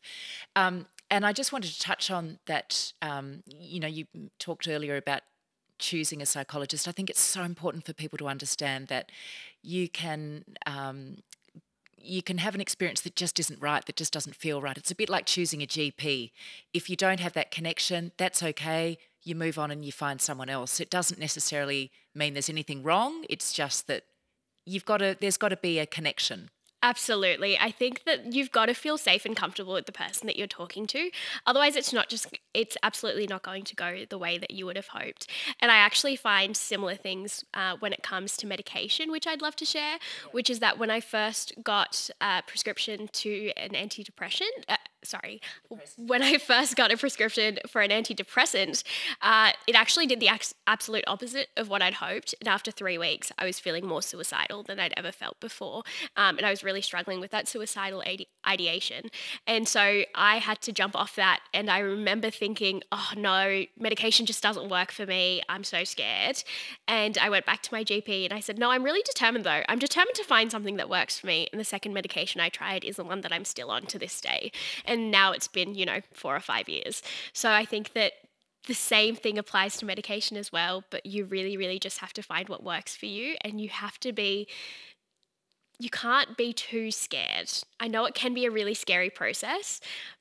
Um, 0.55 0.76
and 1.09 1.25
I 1.25 1.33
just 1.33 1.51
wanted 1.51 1.71
to 1.71 1.79
touch 1.79 2.11
on 2.11 2.39
that. 2.45 2.93
Um, 3.01 3.43
you 3.47 3.79
know, 3.79 3.87
you 3.87 4.05
talked 4.39 4.67
earlier 4.67 4.97
about 4.97 5.21
choosing 5.79 6.21
a 6.21 6.25
psychologist. 6.25 6.87
I 6.87 6.91
think 6.91 7.09
it's 7.09 7.21
so 7.21 7.43
important 7.43 7.85
for 7.85 7.93
people 7.93 8.17
to 8.17 8.27
understand 8.27 8.87
that 8.87 9.11
you 9.61 9.87
can. 9.89 10.43
Um, 10.65 11.17
you 11.99 12.21
can 12.21 12.37
have 12.37 12.55
an 12.55 12.61
experience 12.61 13.01
that 13.01 13.15
just 13.15 13.39
isn't 13.39 13.61
right, 13.61 13.85
that 13.85 13.95
just 13.95 14.13
doesn't 14.13 14.35
feel 14.35 14.61
right. 14.61 14.77
It's 14.77 14.91
a 14.91 14.95
bit 14.95 15.09
like 15.09 15.25
choosing 15.25 15.61
a 15.61 15.65
GP. 15.65 16.31
If 16.73 16.89
you 16.89 16.95
don't 16.95 17.19
have 17.19 17.33
that 17.33 17.51
connection, 17.51 18.13
that's 18.17 18.41
okay. 18.41 18.97
You 19.23 19.35
move 19.35 19.59
on 19.59 19.71
and 19.71 19.83
you 19.83 19.91
find 19.91 20.21
someone 20.21 20.47
else. 20.47 20.79
It 20.79 20.89
doesn't 20.89 21.19
necessarily 21.19 21.91
mean 22.15 22.33
there's 22.33 22.49
anything 22.49 22.81
wrong. 22.81 23.25
It's 23.29 23.51
just 23.51 23.87
that 23.87 24.03
you've 24.65 24.85
got 24.85 24.97
to, 24.97 25.17
there's 25.19 25.37
got 25.37 25.49
to 25.49 25.57
be 25.57 25.79
a 25.79 25.85
connection. 25.85 26.49
Absolutely. 26.87 27.59
I 27.59 27.69
think 27.69 28.05
that 28.05 28.31
you've 28.33 28.49
got 28.49 28.67
to 28.67 28.73
feel 28.73 28.97
safe 28.97 29.25
and 29.25 29.35
comfortable 29.35 29.73
with 29.73 29.87
the 29.87 29.91
person 29.91 30.25
that 30.27 30.37
you're 30.37 30.47
talking 30.47 30.87
to. 30.87 31.11
Otherwise, 31.45 31.75
it's 31.75 31.91
not 31.91 32.07
just, 32.07 32.27
it's 32.53 32.77
absolutely 32.81 33.27
not 33.27 33.43
going 33.43 33.65
to 33.65 33.75
go 33.75 34.05
the 34.09 34.17
way 34.17 34.37
that 34.37 34.51
you 34.51 34.65
would 34.65 34.77
have 34.77 34.87
hoped. 34.87 35.29
And 35.59 35.69
I 35.69 35.75
actually 35.75 36.15
find 36.15 36.55
similar 36.55 36.95
things 36.95 37.43
uh, 37.53 37.75
when 37.79 37.91
it 37.91 38.03
comes 38.03 38.37
to 38.37 38.47
medication, 38.47 39.11
which 39.11 39.27
I'd 39.27 39.41
love 39.41 39.57
to 39.57 39.65
share, 39.65 39.97
which 40.31 40.49
is 40.49 40.59
that 40.59 40.79
when 40.79 40.89
I 40.89 41.01
first 41.01 41.51
got 41.61 42.09
a 42.21 42.41
prescription 42.47 43.09
to 43.11 43.51
an 43.57 43.71
antidepressant, 43.71 44.63
uh, 44.69 44.77
sorry, 45.07 45.41
when 45.97 46.21
I 46.21 46.37
first 46.37 46.75
got 46.75 46.91
a 46.91 46.97
prescription 46.97 47.59
for 47.67 47.81
an 47.81 47.91
antidepressant, 47.91 48.83
uh, 49.21 49.51
it 49.67 49.75
actually 49.75 50.05
did 50.05 50.19
the 50.19 50.29
absolute 50.67 51.03
opposite 51.07 51.47
of 51.57 51.69
what 51.69 51.81
I'd 51.81 51.95
hoped. 51.95 52.35
And 52.39 52.47
after 52.47 52.71
three 52.71 52.97
weeks, 52.97 53.31
I 53.37 53.45
was 53.45 53.59
feeling 53.59 53.85
more 53.85 54.01
suicidal 54.01 54.63
than 54.63 54.79
I'd 54.79 54.93
ever 54.97 55.11
felt 55.11 55.39
before. 55.39 55.83
Um, 56.15 56.37
and 56.37 56.45
I 56.45 56.49
was 56.49 56.63
really 56.63 56.81
struggling 56.81 57.19
with 57.19 57.31
that 57.31 57.47
suicidal 57.47 58.03
ideation. 58.47 59.09
And 59.45 59.67
so 59.67 60.03
I 60.13 60.37
had 60.37 60.61
to 60.61 60.71
jump 60.71 60.95
off 60.95 61.15
that. 61.15 61.39
And 61.53 61.69
I 61.69 61.79
remember 61.79 62.29
thinking, 62.29 62.81
oh 62.91 63.11
no, 63.15 63.63
medication 63.79 64.25
just 64.25 64.43
doesn't 64.43 64.69
work 64.69 64.91
for 64.91 65.05
me. 65.05 65.41
I'm 65.49 65.63
so 65.63 65.83
scared. 65.83 66.43
And 66.87 67.17
I 67.17 67.29
went 67.29 67.45
back 67.45 67.61
to 67.63 67.73
my 67.73 67.83
GP 67.83 68.25
and 68.25 68.33
I 68.33 68.39
said, 68.39 68.57
no, 68.59 68.71
I'm 68.71 68.83
really 68.83 69.03
determined 69.03 69.45
though. 69.45 69.63
I'm 69.69 69.79
determined 69.79 70.15
to 70.15 70.23
find 70.23 70.51
something 70.51 70.77
that 70.77 70.89
works 70.89 71.19
for 71.19 71.27
me. 71.27 71.47
And 71.51 71.59
the 71.59 71.65
second 71.65 71.93
medication 71.93 72.41
I 72.41 72.49
tried 72.49 72.83
is 72.83 72.97
the 72.97 73.03
one 73.03 73.21
that 73.21 73.31
I'm 73.31 73.45
still 73.45 73.71
on 73.71 73.85
to 73.87 73.99
this 73.99 74.19
day. 74.19 74.51
And 74.85 74.96
now 74.97 75.31
it's 75.31 75.47
been, 75.47 75.75
you 75.75 75.85
know, 75.85 76.01
four 76.11 76.35
or 76.35 76.39
five 76.39 76.67
years. 76.67 77.01
So 77.33 77.51
I 77.51 77.65
think 77.65 77.93
that 77.93 78.13
the 78.67 78.73
same 78.73 79.15
thing 79.15 79.37
applies 79.37 79.77
to 79.77 79.85
medication 79.85 80.35
as 80.37 80.51
well, 80.51 80.83
but 80.89 81.05
you 81.05 81.25
really, 81.25 81.55
really 81.55 81.79
just 81.79 81.99
have 81.99 82.13
to 82.13 82.21
find 82.21 82.49
what 82.49 82.63
works 82.63 82.95
for 82.95 83.05
you 83.05 83.35
and 83.41 83.61
you 83.61 83.69
have 83.69 83.99
to 84.01 84.11
be 84.11 84.47
you 85.79 85.89
can't 85.89 86.35
be 86.37 86.53
too 86.53 86.89
scared. 86.89 87.51
I 87.79 87.87
know 87.87 88.05
it 88.05 88.15
can 88.15 88.33
be 88.33 88.45
a 88.45 88.51
really 88.51 88.73
scary 88.73 89.11
process, 89.11 89.79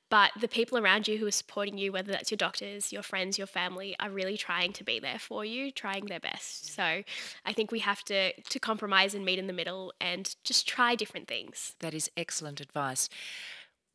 but 0.09 0.31
the 0.39 0.47
people 0.47 0.77
around 0.77 1.07
you 1.07 1.17
who 1.17 1.25
are 1.25 1.31
supporting 1.31 1.77
you, 1.77 1.91
whether 1.91 2.11
that's 2.11 2.31
your 2.31 2.37
doctors, 2.37 2.93
your 2.93 3.01
friends, 3.01 3.37
your 3.37 3.47
family, 3.47 3.95
are 3.99 4.09
really 4.09 4.37
trying 4.37 4.71
to 4.73 4.83
be 4.83 4.99
there 4.99 5.19
for 5.19 5.43
you, 5.43 5.71
trying 5.71 6.05
their 6.05 6.19
best. 6.19 6.73
So 6.73 7.03
I 7.45 7.53
think 7.53 7.71
we 7.71 7.79
have 7.79 8.03
to 8.03 8.33
to 8.39 8.59
compromise 8.59 9.13
and 9.13 9.25
meet 9.25 9.39
in 9.39 9.47
the 9.47 9.53
middle 9.53 9.93
and 9.99 10.33
just 10.43 10.67
try 10.67 10.95
different 10.95 11.27
things. 11.27 11.75
That 11.79 11.93
is 11.93 12.09
excellent 12.15 12.61
advice. 12.61 13.09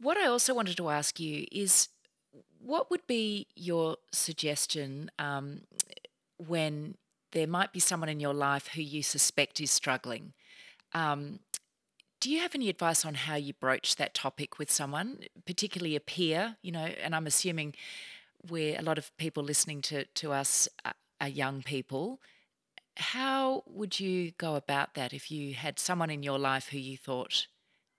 What 0.03 0.17
I 0.17 0.27
also 0.27 0.53
wanted 0.53 0.77
to 0.79 0.89
ask 0.89 1.21
you 1.21 1.47
is 1.53 1.89
what 2.59 2.91
would 2.91 3.07
be 3.07 3.47
your 3.55 3.99
suggestion 4.11 5.13
um, 5.17 5.61
when 6.45 6.97
there 7.31 7.47
might 7.47 7.73
be 7.73 7.79
someone 7.79 8.09
in 8.09 8.19
your 8.19 8.35
life 8.35 8.67
who 8.75 8.83
you 8.83 9.05
suspect 9.05 9.61
is 9.61 9.71
struggling? 9.71 10.33
Um, 10.93 11.39
do 12.21 12.33
you 12.33 12.41
have 12.41 12.57
any 12.57 12.69
advice 12.69 13.05
on 13.05 13.15
how 13.15 13.37
you 13.37 13.53
broach 13.53 13.95
that 13.95 14.13
topic 14.13 14.59
with 14.59 14.73
someone, 14.73 15.21
particularly 15.47 15.95
a 15.95 16.01
peer? 16.01 16.57
You 16.63 16.73
know, 16.73 16.89
and 17.01 17.15
I'm 17.15 17.29
assuming 17.29 17.75
where 18.49 18.77
a 18.77 18.83
lot 18.83 18.99
of 18.99 19.17
people 19.19 19.45
listening 19.45 19.83
to, 19.83 20.05
to 20.05 20.33
us 20.33 20.69
are, 20.85 21.29
young 21.29 21.63
people. 21.63 22.21
How 22.97 23.63
would 23.69 24.01
you 24.01 24.33
go 24.33 24.57
about 24.57 24.95
that 24.95 25.13
if 25.13 25.31
you 25.31 25.55
had 25.55 25.79
someone 25.79 26.11
in 26.11 26.25
your 26.25 26.41
life 26.41 26.71
who 26.71 26.79
you 26.79 26.97
thought 26.97 27.47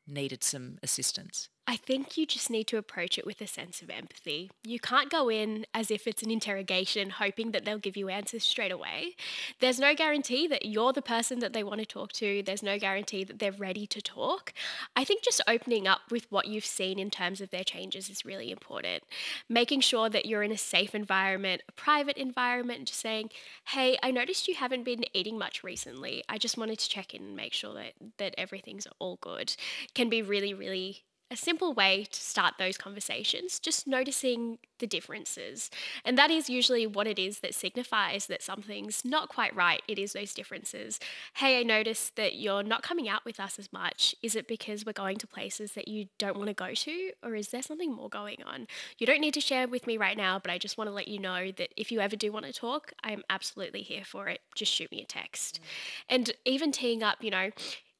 needed 0.05 0.43
some 0.43 0.77
assistance? 0.83 1.47
I 1.65 1.77
think 1.77 2.17
you 2.17 2.25
just 2.25 2.49
need 2.49 2.65
to 2.67 2.77
approach 2.77 3.17
it 3.17 3.25
with 3.25 3.39
a 3.39 3.47
sense 3.47 3.81
of 3.81 3.89
empathy. 3.89 4.51
You 4.63 4.79
can't 4.79 5.09
go 5.09 5.29
in 5.29 5.65
as 5.73 5.91
if 5.91 6.07
it's 6.07 6.21
an 6.21 6.29
interrogation, 6.29 7.09
hoping 7.09 7.51
that 7.51 7.63
they'll 7.63 7.77
give 7.77 7.95
you 7.95 8.09
answers 8.09 8.43
straight 8.43 8.71
away. 8.71 9.15
There's 9.61 9.79
no 9.79 9.95
guarantee 9.95 10.45
that 10.47 10.65
you're 10.65 10.91
the 10.91 11.01
person 11.01 11.39
that 11.39 11.53
they 11.53 11.63
want 11.63 11.79
to 11.79 11.85
talk 11.85 12.11
to, 12.13 12.43
there's 12.43 12.63
no 12.63 12.77
guarantee 12.77 13.23
that 13.23 13.39
they're 13.39 13.53
ready 13.53 13.87
to 13.87 14.01
talk. 14.01 14.53
I 14.95 15.05
think 15.05 15.23
just 15.23 15.41
opening 15.47 15.87
up 15.87 16.01
with 16.11 16.29
what 16.29 16.47
you've 16.47 16.65
seen 16.65 16.99
in 16.99 17.09
terms 17.09 17.39
of 17.39 17.49
their 17.49 17.63
changes 17.63 18.09
is 18.09 18.25
really 18.25 18.51
important. 18.51 19.03
Making 19.47 19.79
sure 19.79 20.09
that 20.09 20.25
you're 20.25 20.43
in 20.43 20.51
a 20.51 20.57
safe 20.57 20.93
environment, 20.93 21.61
a 21.69 21.71
private 21.71 22.17
environment, 22.17 22.79
and 22.79 22.87
just 22.87 22.99
saying, 22.99 23.29
hey, 23.69 23.97
I 24.03 24.11
noticed 24.11 24.49
you 24.49 24.55
haven't 24.55 24.83
been 24.83 25.05
eating 25.13 25.37
much 25.37 25.63
recently. 25.63 26.23
I 26.27 26.37
just 26.37 26.57
wanted 26.57 26.79
to 26.79 26.89
check 26.89 27.13
in 27.13 27.23
and 27.23 27.35
make 27.37 27.53
sure 27.53 27.73
that, 27.73 27.93
that 28.17 28.35
everything's 28.37 28.87
all 28.99 29.17
good, 29.21 29.55
can 29.95 30.09
be 30.09 30.21
really, 30.21 30.53
really 30.53 31.03
a 31.33 31.37
simple 31.37 31.73
way 31.73 32.05
to 32.11 32.19
start 32.21 32.53
those 32.59 32.77
conversations, 32.77 33.59
just 33.59 33.87
noticing 33.87 34.59
the 34.77 34.87
differences. 34.87 35.71
And 36.05 36.17
that 36.17 36.29
is 36.29 36.49
usually 36.49 36.85
what 36.85 37.07
it 37.07 37.17
is 37.17 37.39
that 37.39 37.55
signifies 37.55 38.27
that 38.27 38.43
something's 38.43 39.03
not 39.03 39.29
quite 39.29 39.55
right. 39.55 39.81
It 39.87 39.97
is 39.97 40.13
those 40.13 40.33
differences. 40.33 40.99
Hey, 41.35 41.59
I 41.59 41.63
noticed 41.63 42.15
that 42.17 42.35
you're 42.35 42.63
not 42.63 42.83
coming 42.83 43.09
out 43.09 43.25
with 43.25 43.39
us 43.39 43.57
as 43.57 43.73
much. 43.73 44.15
Is 44.21 44.35
it 44.35 44.47
because 44.47 44.85
we're 44.85 44.93
going 44.93 45.17
to 45.17 45.27
places 45.27 45.71
that 45.71 45.87
you 45.87 46.07
don't 46.19 46.37
want 46.37 46.49
to 46.49 46.53
go 46.53 46.73
to? 46.73 47.11
Or 47.23 47.35
is 47.35 47.49
there 47.49 47.63
something 47.63 47.91
more 47.91 48.09
going 48.09 48.43
on? 48.45 48.67
You 48.99 49.07
don't 49.07 49.21
need 49.21 49.33
to 49.33 49.41
share 49.41 49.67
with 49.67 49.87
me 49.87 49.97
right 49.97 50.17
now, 50.17 50.37
but 50.37 50.51
I 50.51 50.57
just 50.59 50.77
want 50.77 50.89
to 50.89 50.93
let 50.93 51.07
you 51.07 51.19
know 51.19 51.51
that 51.51 51.69
if 51.75 51.91
you 51.91 51.99
ever 51.99 52.15
do 52.15 52.31
want 52.31 52.45
to 52.45 52.53
talk, 52.53 52.93
I 53.03 53.11
am 53.11 53.23
absolutely 53.29 53.81
here 53.81 54.03
for 54.05 54.27
it. 54.27 54.41
Just 54.55 54.71
shoot 54.71 54.91
me 54.91 55.01
a 55.01 55.05
text. 55.05 55.59
Mm. 55.59 56.15
And 56.15 56.31
even 56.45 56.71
teeing 56.71 57.01
up, 57.01 57.23
you 57.23 57.31
know, 57.31 57.49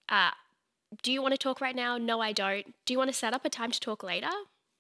uh, 0.10 0.32
do 1.02 1.12
you 1.12 1.22
want 1.22 1.34
to 1.34 1.38
talk 1.38 1.62
right 1.62 1.76
now? 1.76 1.98
No, 1.98 2.20
I 2.20 2.32
don't. 2.32 2.74
Do 2.86 2.94
you 2.94 2.98
want 2.98 3.10
to 3.10 3.18
set 3.18 3.34
up 3.34 3.46
a 3.46 3.50
time 3.50 3.72
to 3.72 3.80
talk 3.80 4.04
later? 4.04 4.30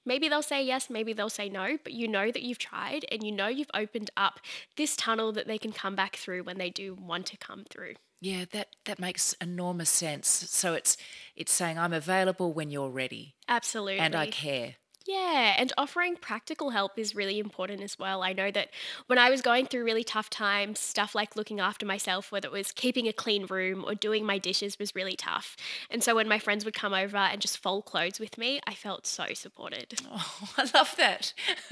Maybe 0.06 0.28
they'll 0.28 0.42
say 0.42 0.64
yes, 0.64 0.90
maybe 0.90 1.14
they'll 1.14 1.30
say 1.30 1.48
no, 1.48 1.78
but 1.82 1.94
you 1.94 2.08
know 2.08 2.30
that 2.30 2.42
you've 2.42 2.58
tried 2.58 3.06
and 3.10 3.24
you 3.24 3.32
know 3.32 3.48
you've 3.48 3.72
opened 3.74 4.12
up 4.18 4.42
this 4.76 4.98
tunnel 4.98 5.32
that 5.32 5.48
they 5.48 5.58
can 5.58 5.72
come 5.72 5.96
back 5.96 6.18
through 6.18 6.44
when 6.44 6.58
they 6.58 6.70
do 6.70 6.94
want 6.94 7.26
to 7.28 7.38
come 7.38 7.64
through. 7.70 7.94
Yeah, 8.20 8.46
that 8.52 8.76
that 8.86 9.00
makes 9.00 9.34
enormous 9.42 9.90
sense. 9.90 10.28
So 10.28 10.74
it's 10.74 10.98
it's 11.36 11.52
saying 11.52 11.78
I'm 11.78 11.94
available 11.94 12.54
when 12.54 12.70
you're 12.70 12.90
ready. 12.90 13.36
Absolutely. 13.48 14.00
And 14.00 14.16
I 14.16 14.28
care. 14.28 14.76
Yeah, 15.06 15.56
and 15.58 15.74
offering 15.78 16.16
practical 16.16 16.70
help 16.70 16.98
is 16.98 17.14
really 17.14 17.38
important 17.38 17.82
as 17.82 18.00
well. 18.00 18.24
I 18.24 18.32
know 18.32 18.52
that 18.52 18.70
when 19.08 19.20
I 19.20 19.30
was 19.30 19.42
going 19.42 19.66
through 19.66 19.84
really 19.84 20.04
tough 20.04 20.30
times, 20.30 20.80
stuff 20.80 21.14
like 21.14 21.36
looking 21.36 21.60
after 21.60 21.86
myself, 21.86 22.32
whether 22.32 22.48
it 22.48 22.54
was 22.54 22.72
keeping 22.72 23.10
a 23.10 23.14
clean 23.14 23.46
room 23.48 23.84
or 23.86 23.96
doing 23.96 24.26
my 24.26 24.38
dishes, 24.38 24.80
was 24.80 24.96
really 24.96 25.18
tough. 25.18 25.58
And 25.90 26.02
so 26.02 26.16
when 26.16 26.30
my 26.30 26.40
friends 26.40 26.64
would 26.64 26.74
come 26.74 26.94
over 26.94 27.18
and 27.18 27.42
just 27.42 27.58
fold 27.58 27.84
clothes 27.84 28.18
with 28.18 28.38
me, 28.38 28.62
I 28.66 28.74
felt 28.74 29.06
so 29.06 29.26
supported. 29.34 29.94
Oh, 30.16 30.50
I 30.58 30.70
love 30.76 30.94
that. 30.98 31.34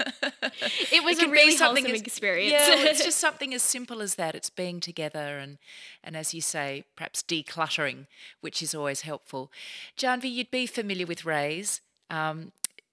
it 0.90 1.04
was 1.04 1.18
it 1.18 1.28
a 1.28 1.30
really 1.30 1.54
wholesome 1.54 1.86
as, 1.86 2.00
experience. 2.00 2.52
Yeah, 2.52 2.90
it's 2.90 3.04
just 3.04 3.18
something 3.18 3.54
as 3.54 3.62
simple 3.62 4.02
as 4.02 4.16
that. 4.16 4.34
It's 4.34 4.50
being 4.50 4.80
together 4.80 5.38
and, 5.38 5.58
and 6.02 6.16
as 6.16 6.34
you 6.34 6.40
say, 6.40 6.84
perhaps 6.96 7.22
decluttering, 7.22 8.06
which 8.40 8.62
is 8.62 8.74
always 8.74 9.02
helpful. 9.02 9.52
Janvi, 9.96 10.32
you'd 10.32 10.50
be 10.50 10.66
familiar 10.66 11.06
with 11.06 11.24
Raise. 11.24 11.82
Um, 12.10 12.52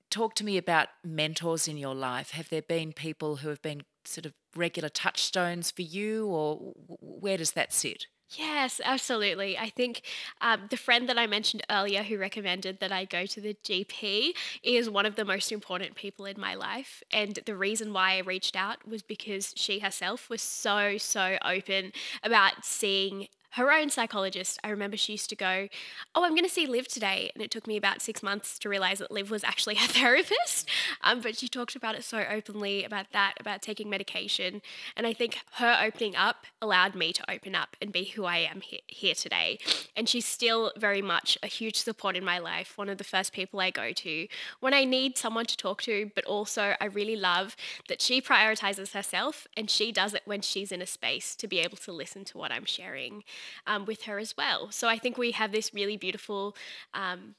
talk 0.10 0.34
to 0.36 0.46
me 0.46 0.58
about 0.58 0.90
mentors 1.04 1.68
in 1.68 1.78
your 1.78 1.96
life. 1.96 2.32
Have 2.32 2.50
there 2.50 2.62
been 2.62 2.94
people 2.94 3.38
who 3.38 3.50
have 3.50 3.62
been 3.62 3.84
sort 4.06 4.26
of 4.26 4.34
regular 4.56 4.90
touchstones 4.90 5.72
for 5.72 5.82
you, 5.82 6.28
or 6.28 6.74
where 7.00 7.38
does 7.38 7.52
that 7.52 7.74
sit? 7.74 8.08
Yes, 8.38 8.80
absolutely. 8.84 9.58
I 9.58 9.70
think 9.70 10.04
um, 10.40 10.68
the 10.70 10.78
friend 10.78 11.10
that 11.10 11.18
I 11.18 11.26
mentioned 11.26 11.64
earlier 11.70 12.04
who 12.04 12.20
recommended 12.20 12.80
that 12.80 12.92
I 12.92 13.06
go 13.06 13.26
to 13.26 13.42
the 13.42 13.56
GP 13.64 14.34
is 14.62 14.88
one 14.88 15.08
of 15.08 15.16
the 15.16 15.26
most 15.26 15.52
important 15.52 15.96
people 15.96 16.26
in 16.26 16.40
my 16.40 16.54
life. 16.54 17.02
And 17.12 17.40
the 17.48 17.56
reason 17.56 17.92
why 17.92 18.18
I 18.18 18.20
reached 18.20 18.56
out 18.56 18.88
was 18.88 19.02
because 19.02 19.54
she 19.56 19.80
herself 19.80 20.30
was 20.30 20.44
so, 20.44 20.98
so 21.00 21.38
open 21.44 21.92
about 22.22 22.64
seeing 22.64 23.30
her 23.52 23.72
own 23.72 23.90
psychologist. 23.90 24.60
I 24.64 24.70
remember 24.70 24.98
she 24.98 25.14
used 25.14 25.30
to 25.30 25.36
go, 25.36 25.68
Oh, 26.14 26.24
I'm 26.24 26.32
going 26.32 26.44
to 26.44 26.50
see 26.50 26.68
Liv 26.68 26.88
today. 26.88 27.32
And 27.34 27.44
it 27.44 27.52
took 27.52 27.68
me 27.68 27.78
about 27.78 28.02
six 28.02 28.22
months 28.22 28.60
to 28.60 28.70
realize 28.70 29.00
that 29.00 29.12
Liv 29.12 29.32
was 29.32 29.44
actually 29.44 29.76
her 29.76 29.88
therapist. 29.88 30.70
Um, 31.02 31.22
but 31.22 31.38
she 31.38 31.48
talked 31.48 31.76
about 31.76 31.96
it 31.96 32.04
so 32.04 32.24
openly 32.30 32.84
about 32.84 33.12
that, 33.12 33.36
about 33.40 33.62
taking 33.62 33.90
medication. 33.90 34.62
And 34.96 35.08
I 35.08 35.14
think 35.14 35.40
her 35.54 35.80
opening 35.84 36.16
up 36.16 36.46
allowed 36.62 36.96
me 36.96 37.12
to 37.14 37.32
open 37.32 37.56
up 37.56 37.76
and 37.82 37.92
be 37.92 38.06
who 38.06 38.26
I 38.26 38.38
am 38.38 38.62
he- 38.62 38.84
here 38.88 39.16
today. 39.16 39.60
And 39.96 40.08
she's 40.08 40.26
still 40.26 40.72
very 40.78 41.02
much 41.02 41.38
a 41.42 41.48
huge 41.48 41.78
support 41.78 42.16
in 42.16 42.24
my 42.24 42.40
life, 42.40 42.78
one 42.78 42.90
of 42.90 42.98
the 42.98 43.04
first 43.04 43.34
people 43.34 43.60
I 43.60 43.72
go 43.72 43.92
to 43.92 44.28
when 44.60 44.74
I 44.74 44.84
need 44.84 45.18
someone 45.18 45.46
to 45.46 45.58
talk 45.58 45.82
to. 45.84 46.12
But 46.14 46.26
also, 46.26 46.76
I 46.80 46.86
really 46.86 47.16
love 47.16 47.56
that 47.88 48.02
she 48.02 48.22
prioritizes 48.22 48.94
herself 48.94 49.48
and 49.58 49.70
she 49.70 49.92
does 49.92 50.14
it 50.14 50.22
when 50.26 50.42
she's 50.42 50.72
in 50.72 50.82
a 50.82 50.86
space 50.86 51.36
to 51.36 51.48
be 51.48 51.60
able 51.60 51.78
to 51.78 51.92
listen 51.92 52.24
to 52.26 52.38
what 52.38 52.52
I'm 52.52 52.66
sharing 52.66 53.24
um, 53.68 53.86
with 53.86 54.04
her 54.04 54.20
as 54.20 54.36
well. 54.38 54.72
So 54.72 54.88
I 54.88 54.98
think 54.98 55.18
we 55.18 55.32
have 55.32 55.52
this 55.52 55.74
really 55.74 55.98
beautiful. 55.98 56.56
Um, 56.94 57.36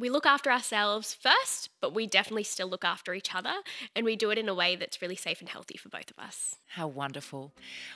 we 0.00 0.08
look 0.08 0.24
after 0.24 0.50
ourselves 0.50 1.12
first, 1.12 1.68
but 1.82 1.94
we 1.94 2.06
definitely 2.06 2.44
still 2.44 2.68
look 2.68 2.84
after 2.84 3.12
each 3.12 3.34
other, 3.34 3.52
and 3.94 4.06
we 4.06 4.16
do 4.16 4.30
it 4.30 4.38
in 4.38 4.48
a 4.48 4.54
way 4.54 4.74
that's 4.74 5.02
really 5.02 5.16
safe 5.16 5.40
and 5.40 5.48
healthy 5.48 5.76
for 5.76 5.90
both 5.90 6.10
of 6.10 6.18
us. 6.18 6.56
How 6.68 6.88
wonderful. 6.88 7.52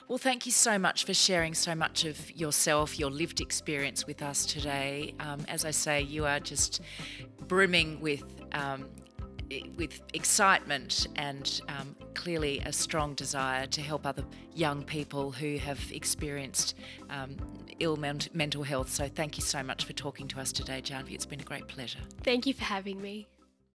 Well, 0.07 0.19
thank 0.19 0.45
you 0.45 0.51
so 0.51 0.77
much 0.77 1.03
for 1.03 1.15
sharing 1.15 1.55
so 1.55 1.73
much 1.73 2.05
of 2.05 2.31
yourself, 2.31 2.99
your 2.99 3.09
lived 3.09 3.41
experience 3.41 4.05
with 4.05 4.21
us 4.21 4.45
today. 4.45 5.15
Um, 5.19 5.45
as 5.47 5.65
I 5.65 5.71
say, 5.71 6.01
you 6.03 6.25
are 6.25 6.39
just 6.39 6.79
brimming 7.47 7.99
with 7.99 8.23
um, 8.51 8.85
with 9.77 10.01
excitement 10.13 11.07
and 11.15 11.61
um, 11.69 11.95
clearly 12.13 12.59
a 12.65 12.73
strong 12.73 13.13
desire 13.13 13.67
to 13.67 13.81
help 13.81 14.05
other 14.05 14.23
young 14.53 14.83
people 14.83 15.31
who 15.31 15.57
have 15.57 15.79
experienced 15.91 16.75
um, 17.09 17.35
ill 17.79 17.97
mental 17.97 18.63
health. 18.63 18.89
So, 18.89 19.07
thank 19.07 19.37
you 19.37 19.43
so 19.43 19.61
much 19.63 19.85
for 19.85 19.93
talking 19.93 20.27
to 20.29 20.39
us 20.39 20.51
today, 20.51 20.81
Janvi. 20.81 21.13
It's 21.13 21.25
been 21.25 21.41
a 21.41 21.43
great 21.43 21.67
pleasure. 21.67 21.99
Thank 22.23 22.45
you 22.45 22.53
for 22.53 22.63
having 22.63 23.01
me. 23.01 23.27